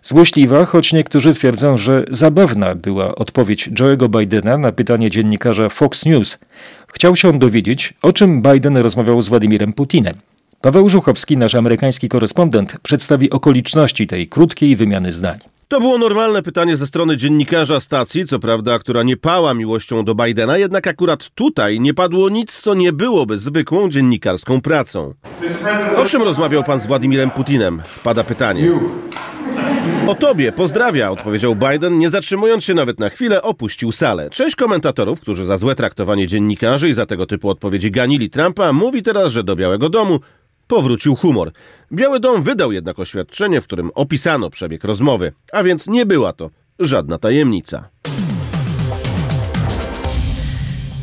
Złośliwa, 0.02 0.66
choć 0.66 0.94
niektórzy 0.94 1.34
twierdzą, 1.34 1.78
że 1.78 2.06
zabawna 2.10 2.76
była 2.76 3.16
odpowiedź 3.16 3.70
Joe'ego 3.70 4.20
Bidena 4.20 4.58
na 4.58 4.72
pytanie 4.72 5.12
dziennikarza 5.12 5.70
Fox 5.70 6.06
News. 6.06 6.40
Chciał 6.94 7.16
się 7.16 7.40
dowiedzieć, 7.40 7.94
o 8.02 8.14
czym 8.14 8.42
Biden 8.42 8.78
rozmawiał 8.78 9.22
z 9.22 9.30
Władimirem 9.30 9.74
Putinem. 9.74 10.16
Paweł 10.62 10.90
Żuchowski, 10.90 11.38
nasz 11.38 11.56
amerykański 11.56 12.10
korespondent, 12.10 12.78
przedstawi 12.84 13.30
okoliczności 13.30 14.08
tej 14.08 14.28
krótkiej 14.28 14.76
wymiany 14.76 15.12
zdań. 15.12 15.40
To 15.70 15.80
było 15.80 15.98
normalne 15.98 16.44
pytanie 16.44 16.78
ze 16.78 16.88
strony 16.88 17.18
dziennikarza 17.18 17.80
stacji, 17.80 18.26
co 18.26 18.40
prawda, 18.40 18.80
która 18.80 19.04
nie 19.04 19.18
pała 19.18 19.54
miłością 19.54 20.06
do 20.06 20.16
Bidena, 20.16 20.58
jednak 20.58 20.88
akurat 20.88 21.30
tutaj 21.30 21.80
nie 21.80 21.94
padło 21.94 22.30
nic, 22.30 22.60
co 22.60 22.74
nie 22.74 22.94
byłoby 22.94 23.38
zwykłą 23.38 23.90
dziennikarską 23.90 24.62
pracą. 24.62 25.14
O 25.98 26.06
czym 26.06 26.24
rozmawiał 26.24 26.64
pan 26.64 26.80
z 26.80 26.86
Władimirem 26.86 27.32
Putinem? 27.32 27.82
Pada 28.04 28.24
pytanie. 28.24 28.72
O 30.08 30.16
tobie, 30.16 30.52
pozdrawia, 30.52 31.12
odpowiedział 31.12 31.56
Biden, 31.56 32.00
nie 32.00 32.10
zatrzymując 32.10 32.64
się 32.64 32.74
nawet 32.74 33.00
na 33.00 33.10
chwilę, 33.10 33.42
opuścił 33.42 33.92
salę. 33.92 34.30
Część 34.30 34.56
komentatorów, 34.56 35.22
którzy 35.22 35.46
za 35.46 35.58
złe 35.58 35.76
traktowanie 35.76 36.28
dziennikarzy 36.28 36.90
i 36.90 36.94
za 36.94 37.06
tego 37.06 37.26
typu 37.26 37.50
odpowiedzi 37.50 37.92
ganili 37.92 38.30
Trumpa, 38.30 38.74
mówi 38.74 39.04
teraz, 39.04 39.32
że 39.32 39.44
do 39.44 39.56
Białego 39.56 39.90
Domu 39.90 40.20
powrócił 40.70 41.16
humor. 41.16 41.52
Biały 41.94 42.20
Dom 42.20 42.44
wydał 42.44 42.72
jednak 42.72 43.00
oświadczenie, 43.00 43.62
w 43.62 43.64
którym 43.64 43.92
opisano 43.96 44.50
przebieg 44.50 44.84
rozmowy, 44.84 45.32
a 45.52 45.64
więc 45.64 45.88
nie 45.88 46.06
była 46.06 46.34
to 46.34 46.50
żadna 46.80 47.18
tajemnica. 47.18 47.90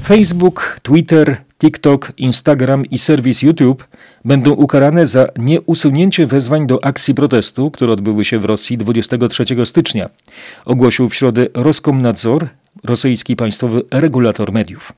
Facebook, 0.05 0.81
Twitter, 0.83 1.37
TikTok, 1.59 2.13
Instagram 2.17 2.85
i 2.85 2.99
serwis 2.99 3.43
YouTube 3.43 3.89
będą 4.25 4.51
ukarane 4.51 5.07
za 5.07 5.29
nieusunięcie 5.39 6.27
wezwań 6.27 6.67
do 6.67 6.85
akcji 6.85 7.15
protestu, 7.15 7.71
które 7.71 7.93
odbyły 7.93 8.25
się 8.25 8.39
w 8.39 8.45
Rosji 8.45 8.79
23 8.79 9.45
stycznia, 9.65 10.11
ogłosił 10.65 11.09
w 11.09 11.15
środę 11.15 11.47
Roskomnadzor, 11.55 12.49
rosyjski 12.85 13.37
państwowy 13.37 13.83
regulator 13.91 14.53
mediów. 14.53 14.93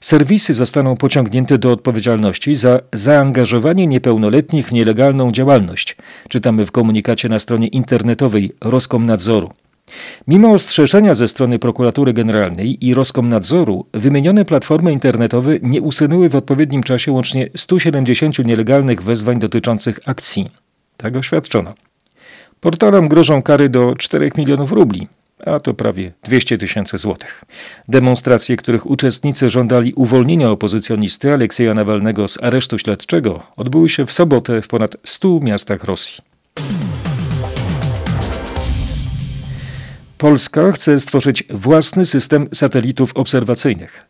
Serwisy 0.00 0.54
zostaną 0.54 0.96
pociągnięte 0.96 1.58
do 1.58 1.72
odpowiedzialności 1.72 2.54
za 2.54 2.80
zaangażowanie 2.92 3.86
niepełnoletnich 3.86 4.68
w 4.68 4.72
nielegalną 4.72 5.32
działalność, 5.32 5.96
czytamy 6.28 6.66
w 6.66 6.72
komunikacie 6.72 7.28
na 7.28 7.38
stronie 7.38 7.66
internetowej 7.66 8.52
Roskomnadzoru. 8.60 9.50
Mimo 10.28 10.50
ostrzeżenia 10.50 11.14
ze 11.14 11.28
strony 11.28 11.58
prokuratury 11.58 12.12
generalnej 12.12 12.86
i 12.86 12.94
Roskomnadzoru, 12.94 13.86
wymienione 13.94 14.44
platformy 14.44 14.92
internetowe 14.92 15.58
nie 15.62 15.82
usunęły 15.82 16.28
w 16.28 16.36
odpowiednim 16.36 16.82
czasie 16.82 17.12
łącznie 17.12 17.48
170 17.56 18.38
nielegalnych 18.38 19.02
wezwań 19.02 19.38
dotyczących 19.38 19.98
akcji. 20.06 20.48
Tak 20.96 21.16
oświadczono. 21.16 21.74
Portalom 22.60 23.08
grożą 23.08 23.42
kary 23.42 23.68
do 23.68 23.94
4 23.94 24.30
milionów 24.36 24.72
rubli, 24.72 25.06
a 25.46 25.60
to 25.60 25.74
prawie 25.74 26.12
200 26.22 26.58
tysięcy 26.58 26.98
złotych. 26.98 27.44
Demonstracje, 27.88 28.56
których 28.56 28.90
uczestnicy 28.90 29.50
żądali 29.50 29.92
uwolnienia 29.94 30.50
opozycjonisty 30.50 31.32
Aleksieja 31.32 31.74
Nawalnego 31.74 32.28
z 32.28 32.42
aresztu 32.42 32.78
śledczego, 32.78 33.42
odbyły 33.56 33.88
się 33.88 34.06
w 34.06 34.12
sobotę 34.12 34.62
w 34.62 34.68
ponad 34.68 34.96
100 35.04 35.40
miastach 35.42 35.84
Rosji. 35.84 36.24
Polska 40.18 40.72
chce 40.72 41.00
stworzyć 41.00 41.44
własny 41.50 42.06
system 42.06 42.48
satelitów 42.52 43.12
obserwacyjnych. 43.16 44.06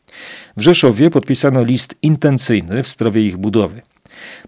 W 0.57 0.61
Rzeszowie 0.61 1.11
podpisano 1.11 1.65
list 1.65 1.95
intencyjny 2.03 2.83
w 2.83 2.89
sprawie 2.89 3.23
ich 3.23 3.37
budowy. 3.37 3.83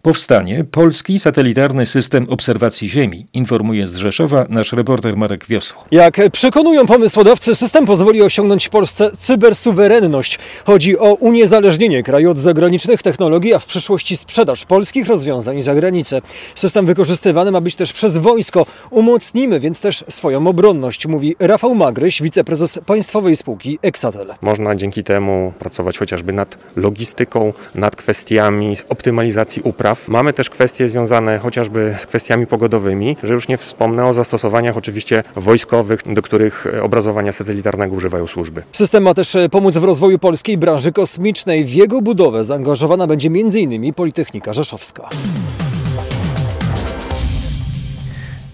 Powstanie 0.03 0.65
polski 0.65 1.19
satelitarny 1.19 1.87
system 1.87 2.27
obserwacji 2.31 2.89
Ziemi, 2.89 3.27
informuje 3.33 3.89
z 3.89 3.97
Rzeszowa 3.97 4.47
nasz 4.49 4.73
reporter 4.73 5.17
Marek 5.17 5.47
Wiosło. 5.47 5.85
Jak 5.91 6.21
przekonują 6.33 6.87
pomysłodawcy, 6.87 7.55
system 7.55 7.87
pozwoli 7.87 8.23
osiągnąć 8.23 8.69
Polsce 8.69 9.11
cybersuwerenność. 9.11 10.39
Chodzi 10.65 10.99
o 10.99 11.15
uniezależnienie 11.15 12.03
kraju 12.03 12.31
od 12.31 12.39
zagranicznych 12.39 13.03
technologii, 13.03 13.55
a 13.55 13.59
w 13.59 13.67
przyszłości 13.67 14.17
sprzedaż 14.17 14.65
polskich 14.65 15.07
rozwiązań 15.07 15.63
za 15.63 15.75
granicę. 15.75 16.21
System 16.55 16.87
wykorzystywany 16.87 17.51
ma 17.51 17.61
być 17.61 17.75
też 17.75 17.93
przez 17.93 18.19
wojsko. 18.19 18.67
Umocnimy 18.91 19.61
więc 19.61 19.81
też 19.81 20.05
swoją 20.09 20.47
obronność, 20.47 21.07
mówi 21.07 21.37
Rafał 21.39 21.75
Magryś, 21.75 22.23
wiceprezes 22.23 22.79
państwowej 22.87 23.37
spółki 23.37 23.79
Exatel. 23.83 24.35
Można 24.41 24.75
dzięki 24.75 25.05
temu 25.05 25.53
pracować 25.59 25.99
chociażby 25.99 26.33
nad 26.33 26.59
logistyką, 26.77 27.53
nad 27.75 27.97
kwestiami 27.97 28.77
optymalizacji 28.89 29.63
upraw. 29.67 30.09
Mamy 30.09 30.33
też 30.33 30.51
kwestie 30.51 30.89
związane 30.89 31.39
chociażby 31.39 31.95
z 31.99 32.07
kwestiami 32.07 32.47
pogodowymi, 32.47 33.17
że 33.23 33.35
już 33.35 33.49
nie 33.49 33.57
wspomnę 33.57 34.07
o 34.07 34.13
zastosowaniach 34.13 34.77
oczywiście 34.77 35.23
wojskowych, 35.37 36.01
do 36.07 36.23
których 36.23 36.67
obrazowania 36.83 37.33
satelitarnego 37.33 37.95
używają 37.97 38.27
służby. 38.27 38.63
System 38.73 39.03
ma 39.03 39.15
też 39.15 39.37
pomóc 39.51 39.77
w 39.77 39.85
rozwoju 39.85 40.19
polskiej 40.19 40.59
branży 40.59 40.93
kosmicznej. 40.93 41.65
W 41.65 41.75
jego 41.75 42.03
budowę 42.03 42.45
zaangażowana 42.45 43.07
będzie 43.07 43.29
m.in. 43.29 43.95
Politechnika 43.95 44.53
Rzeszowska. 44.53 45.09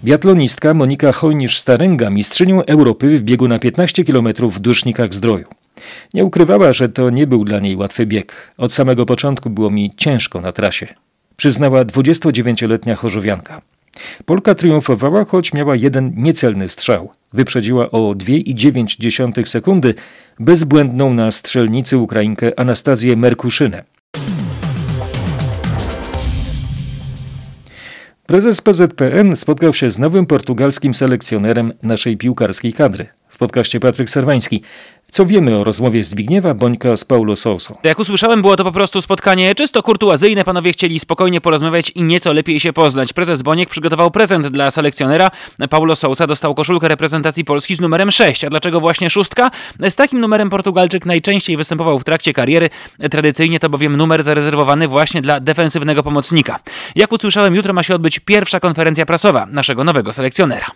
Biatlonistka 0.05 0.75
Monika 0.75 1.11
Hojnisz-Staręga 1.12 2.11
mistrzynią 2.11 2.64
Europy 2.64 3.18
w 3.18 3.22
biegu 3.22 3.48
na 3.48 3.59
15 3.59 4.05
km 4.05 4.29
w 4.51 4.61
Dusznikach 4.61 5.14
Zdroju. 5.14 5.62
Nie 6.14 6.24
ukrywała, 6.24 6.72
że 6.72 6.88
to 6.88 7.11
nie 7.11 7.26
był 7.26 7.44
dla 7.44 7.61
niej 7.61 7.76
łatwy 7.76 8.06
bieg. 8.06 8.32
Od 8.56 8.72
samego 8.72 9.06
początku 9.06 9.50
było 9.50 9.70
mi 9.70 9.90
ciężko 9.96 10.40
na 10.40 10.52
trasie. 10.52 10.94
Przyznała 11.37 11.85
29-letnia 11.85 12.96
chorzowianka. 12.96 13.62
Polka 14.24 14.54
triumfowała, 14.54 15.24
choć 15.24 15.52
miała 15.52 15.76
jeden 15.76 16.12
niecelny 16.16 16.68
strzał. 16.68 17.11
Wyprzedziła 17.32 17.90
o 17.90 17.98
2,9 17.98 19.46
sekundy 19.46 19.94
bezbłędną 20.40 21.14
na 21.14 21.32
strzelnicy 21.32 21.98
Ukrainkę 21.98 22.58
Anastazję 22.58 23.16
Merkuszynę. 23.16 23.85
Prezes 28.26 28.61
PZPN 28.61 29.37
spotkał 29.37 29.74
się 29.74 29.90
z 29.90 29.98
nowym 29.98 30.26
portugalskim 30.26 30.94
selekcjonerem 30.94 31.72
naszej 31.82 32.16
piłkarskiej 32.16 32.72
kadry. 32.72 33.06
Podcaście 33.42 33.81
Patryk 33.81 34.11
Serwański. 34.11 34.62
Co 35.11 35.26
wiemy 35.26 35.57
o 35.57 35.64
rozmowie 35.64 36.05
Zbigniewa 36.05 36.55
Bońka 36.55 36.96
z 36.96 37.05
Paulo 37.05 37.37
Sousa? 37.37 37.74
Jak 37.83 37.98
usłyszałem, 37.98 38.42
było 38.42 38.57
to 38.57 38.64
po 38.64 38.72
prostu 38.72 39.02
spotkanie 39.02 39.55
czysto 39.55 39.83
kurtuazyjne. 39.83 40.44
Panowie 40.44 40.72
chcieli 40.72 41.00
spokojnie 41.00 41.40
porozmawiać 41.40 41.90
i 41.90 42.02
nieco 42.02 42.33
lepiej 42.33 42.61
się 42.61 42.72
poznać. 42.72 43.12
Prezes 43.12 43.42
Boniek 43.42 43.70
przygotował 43.70 44.11
prezent 44.11 44.46
dla 44.46 44.70
selekcjonera. 44.70 45.31
Paulo 45.70 45.96
Sousa 45.96 46.26
dostał 46.26 46.55
koszulkę 46.55 46.88
reprezentacji 46.88 47.44
Polski 47.44 47.76
z 47.76 47.81
numerem 47.81 48.11
6. 48.11 48.44
A 48.44 48.50
dlaczego 48.50 48.81
właśnie 48.81 49.11
szóstka? 49.11 49.50
Z 49.90 49.94
takim 49.94 50.20
numerem 50.20 50.50
Portugalczyk 50.50 51.07
najczęściej 51.07 51.57
występował 51.57 51.98
w 51.98 52.05
trakcie 52.05 52.33
kariery. 52.33 52.70
Tradycyjnie 53.11 53.61
to 53.61 53.68
bowiem 53.68 53.96
numer 53.96 54.22
zarezerwowany 54.22 54.88
właśnie 54.88 55.22
dla 55.22 55.40
defensywnego 55.40 56.02
pomocnika. 56.02 56.59
Jak 56.96 57.12
usłyszałem, 57.12 57.55
jutro 57.55 57.72
ma 57.72 57.83
się 57.83 57.94
odbyć 57.94 58.18
pierwsza 58.18 58.61
konferencja 58.61 59.07
prasowa 59.07 59.46
naszego 59.46 59.85
nowego 59.85 60.12
selekcjonera. 60.12 60.66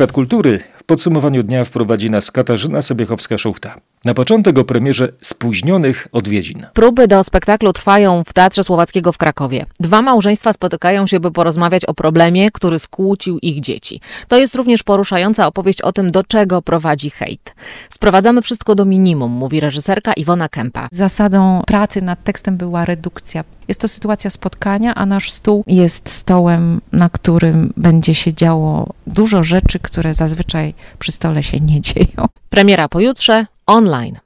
Świat 0.00 0.12
kultury 0.12 0.58
w 0.78 0.84
podsumowaniu 0.84 1.42
dnia 1.42 1.64
wprowadzi 1.64 2.10
nas 2.10 2.30
Katarzyna 2.30 2.80
Sobiechowska-Szuchta. 2.80 3.80
Na 4.04 4.14
początek 4.14 4.58
o 4.58 4.64
premierze 4.64 5.08
spóźnionych 5.20 6.08
odwiedzin. 6.12 6.66
Próby 6.72 7.08
do 7.08 7.24
spektaklu 7.24 7.72
trwają 7.72 8.24
w 8.24 8.32
Teatrze 8.32 8.64
Słowackiego 8.64 9.12
w 9.12 9.18
Krakowie. 9.18 9.66
Dwa 9.80 10.02
małżeństwa 10.02 10.52
spotykają 10.52 11.06
się, 11.06 11.20
by 11.20 11.30
porozmawiać 11.30 11.84
o 11.84 11.94
problemie, 11.94 12.50
który 12.50 12.78
skłócił 12.78 13.38
ich 13.38 13.60
dzieci. 13.60 14.00
To 14.28 14.38
jest 14.38 14.54
również 14.54 14.82
poruszająca 14.82 15.46
opowieść 15.46 15.82
o 15.82 15.92
tym, 15.92 16.10
do 16.10 16.24
czego 16.24 16.62
prowadzi 16.62 17.10
hejt. 17.10 17.54
Sprowadzamy 17.90 18.42
wszystko 18.42 18.74
do 18.74 18.84
minimum, 18.84 19.32
mówi 19.32 19.60
reżyserka 19.60 20.12
Iwona 20.12 20.48
Kępa. 20.48 20.88
Zasadą 20.92 21.62
pracy 21.66 22.02
nad 22.02 22.24
tekstem 22.24 22.56
była 22.56 22.84
redukcja. 22.84 23.44
Jest 23.68 23.80
to 23.80 23.88
sytuacja 23.88 24.30
spotkania, 24.30 24.94
a 24.94 25.06
nasz 25.06 25.30
stół 25.30 25.64
jest 25.66 26.08
stołem, 26.08 26.80
na 26.92 27.08
którym 27.08 27.72
będzie 27.76 28.14
się 28.14 28.34
działo 28.34 28.92
dużo 29.06 29.44
rzeczy, 29.44 29.78
które 29.78 30.14
zazwyczaj 30.14 30.74
przy 30.98 31.12
stole 31.12 31.42
się 31.42 31.60
nie 31.60 31.80
dzieją. 31.80 32.26
Premiera 32.50 32.88
pojutrze 32.88 33.46
online. 33.70 34.18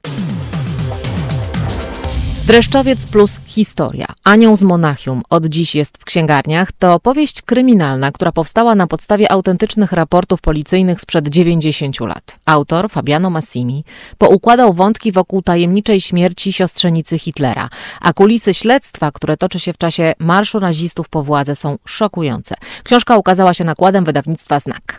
Dreszczowiec 2.47 3.05
plus 3.05 3.39
historia. 3.45 4.05
Anioł 4.23 4.57
z 4.57 4.63
Monachium 4.63 5.23
od 5.29 5.45
dziś 5.45 5.75
jest 5.75 5.97
w 5.97 6.05
księgarniach. 6.05 6.71
To 6.71 6.99
powieść 6.99 7.41
kryminalna, 7.41 8.11
która 8.11 8.31
powstała 8.31 8.75
na 8.75 8.87
podstawie 8.87 9.31
autentycznych 9.31 9.91
raportów 9.91 10.41
policyjnych 10.41 11.01
sprzed 11.01 11.27
90 11.29 11.99
lat. 11.99 12.39
Autor, 12.45 12.89
Fabiano 12.89 13.29
Massimi, 13.29 13.83
poukładał 14.17 14.73
wątki 14.73 15.11
wokół 15.11 15.41
tajemniczej 15.41 16.01
śmierci 16.01 16.53
siostrzenicy 16.53 17.19
Hitlera, 17.19 17.69
a 18.01 18.13
kulisy 18.13 18.53
śledztwa, 18.53 19.11
które 19.11 19.37
toczy 19.37 19.59
się 19.59 19.73
w 19.73 19.77
czasie 19.77 20.13
marszu 20.19 20.59
nazistów 20.59 21.09
po 21.09 21.23
władzę 21.23 21.55
są 21.55 21.77
szokujące. 21.85 22.55
Książka 22.83 23.17
ukazała 23.17 23.53
się 23.53 23.63
nakładem 23.63 24.05
wydawnictwa 24.05 24.59
Znak. 24.59 24.97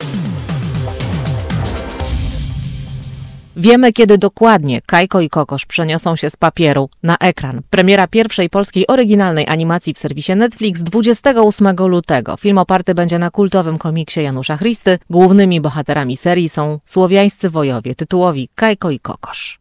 Wiemy, 3.59 3.93
kiedy 3.93 4.19
dokładnie 4.19 4.81
Kajko 4.87 5.21
i 5.21 5.29
Kokosz 5.29 5.67
przeniosą 5.67 6.17
się 6.17 6.31
z 6.31 6.37
papieru 6.37 6.89
na 7.03 7.17
ekran. 7.19 7.61
Premiera 7.71 8.07
pierwszej 8.07 8.51
polskiej 8.51 8.87
oryginalnej 8.87 9.47
animacji 9.49 9.95
w 9.95 9.99
serwisie 9.99 10.37
Netflix 10.37 10.83
28 10.83 11.77
lutego. 11.77 12.37
Film 12.37 12.59
oparty 12.59 12.95
będzie 12.95 13.19
na 13.19 13.31
kultowym 13.31 13.79
komiksie 13.79 14.23
Janusza 14.23 14.59
Christy. 14.59 14.99
Głównymi 15.11 15.61
bohaterami 15.61 16.17
serii 16.17 16.49
są 16.49 16.79
słowiańscy 16.85 17.51
wojowie 17.51 17.95
tytułowi 17.95 18.49
Kajko 18.55 18.91
i 18.91 19.01
Kokosz. 19.01 19.59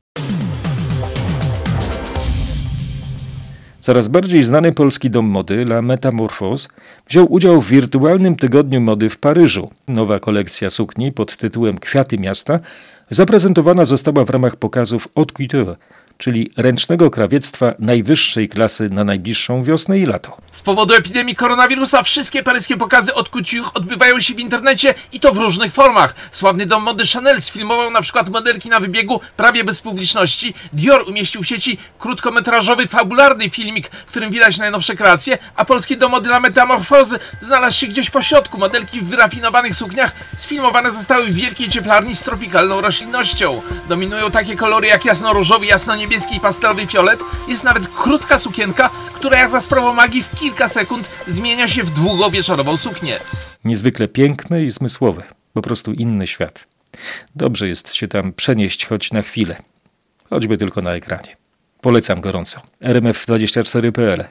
Coraz 3.86 4.08
bardziej 4.08 4.44
znany 4.44 4.72
polski 4.72 5.10
dom 5.10 5.26
mody 5.26 5.62
La 5.62 5.82
Metamorphose 5.82 6.70
wziął 7.08 7.34
udział 7.34 7.62
w 7.62 7.70
wirtualnym 7.70 8.36
tygodniu 8.36 8.82
mody 8.82 9.10
w 9.10 9.18
Paryżu. 9.18 9.70
Nowa 9.88 10.20
kolekcja 10.20 10.70
sukni 10.70 11.12
pod 11.12 11.38
tytułem 11.38 11.78
Kwiaty 11.78 12.18
Miasta 12.18 12.60
zaprezentowana 13.10 13.86
została 13.86 14.26
w 14.26 14.30
ramach 14.30 14.56
pokazów 14.56 15.08
Haute 15.16 15.34
Couture, 15.34 15.76
czyli 16.18 16.52
ręcznego 16.58 17.12
krawiectwa 17.12 17.74
najwyższej 17.80 18.50
klasy 18.50 18.90
na 18.90 19.04
najbliższą 19.04 19.64
wiosnę 19.64 20.00
i 20.00 20.06
lato. 20.06 20.38
Z 20.52 20.62
powodu 20.62 20.94
epidemii 20.94 21.36
koronawirusa 21.36 22.04
wszystkie 22.04 22.44
paryskie 22.44 22.78
pokazy 22.78 23.12
Haute 23.12 23.30
Couture 23.30 23.72
odbywają 23.74 24.20
się 24.20 24.34
w 24.34 24.40
internecie 24.40 24.94
i 25.12 25.20
to 25.20 25.34
w 25.34 25.38
różnych 25.38 25.74
formach. 25.74 26.16
Sławny 26.32 26.66
dom 26.66 26.84
mody 26.84 27.04
Chanel 27.14 27.42
sfilmował 27.42 27.92
na 27.92 28.02
przykład 28.02 28.30
modelki 28.30 28.70
na 28.70 28.80
wybiegu 28.80 29.22
prawie 29.38 29.64
bez 29.64 29.82
publiczności. 29.82 30.54
Dior 30.74 31.10
umieścił 31.10 31.44
w 31.44 31.48
sieci 31.48 31.78
krótkometrażowy, 32.00 32.88
fabularny 32.88 33.50
filmik, 33.50 33.90
w 33.90 34.06
którym 34.06 34.32
widać 34.32 34.58
najnowsze 34.58 34.96
kreacje, 34.96 35.38
a 35.56 35.66
polski 35.66 35.98
dom 35.98 36.12
mody 36.12 36.30
La 36.30 36.40
Metamorfozy 36.40 37.20
znalazł 37.42 37.80
się 37.80 37.88
gdzieś 37.88 38.10
po 38.10 38.22
środku. 38.22 38.58
Modelki 38.58 39.00
w 39.00 39.10
wyrafinowanych 39.10 39.76
sukniach 39.76 40.12
sfilmowane 40.38 40.92
zostały 40.92 41.26
w 41.26 41.34
wielkiej 41.34 41.70
cieplarni 41.70 42.16
z 42.16 42.22
tropikalną 42.22 42.82
roślinnością. 42.82 43.62
Dominują 43.90 44.32
takie 44.32 44.56
kolory 44.56 44.88
jak 44.88 45.06
jasno-różowy, 45.06 45.66
jasno 45.66 45.96
niebieski 46.06 46.36
i 46.36 46.40
pastelowy 46.40 46.88
fiolet. 46.88 47.20
Jest 47.48 47.64
nawet 47.64 47.88
krótka 47.88 48.40
sukienka, 48.40 48.90
która 49.14 49.38
jak 49.38 49.50
za 49.50 49.62
sprawą 49.62 49.94
magii 49.94 50.24
w 50.24 50.36
kilka 50.36 50.68
sekund 50.68 51.10
zmienia 51.28 51.68
się 51.68 51.84
w 51.84 51.90
długowieczorową 51.90 52.78
suknię. 52.78 53.18
Niezwykle 53.64 54.08
piękne 54.08 54.64
i 54.64 54.72
zmysłowe. 54.72 55.24
Po 55.54 55.62
prostu 55.62 55.94
inny 55.94 56.28
świat. 56.28 56.68
Dobrze 57.36 57.68
jest 57.68 57.94
się 57.94 58.08
tam 58.08 58.34
przenieść 58.34 58.86
choć 58.86 59.12
na 59.12 59.22
chwilę. 59.22 59.58
Choćby 60.30 60.58
tylko 60.58 60.82
na 60.82 60.96
ekranie. 60.96 61.38
Polecam 61.82 62.22
gorąco. 62.22 62.62
rmf24.pl. 62.82 64.26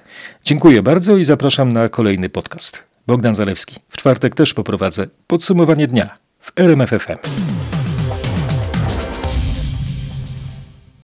Dziękuję 0.44 0.82
bardzo 0.82 1.16
i 1.16 1.24
zapraszam 1.24 1.72
na 1.72 1.88
kolejny 1.88 2.28
podcast. 2.28 2.82
Bogdan 3.06 3.34
Zalewski. 3.34 3.76
W 3.88 3.96
czwartek 3.96 4.34
też 4.34 4.54
poprowadzę 4.54 5.06
podsumowanie 5.26 5.86
dnia 5.86 6.18
w 6.40 6.52
RMFFM. 6.56 7.18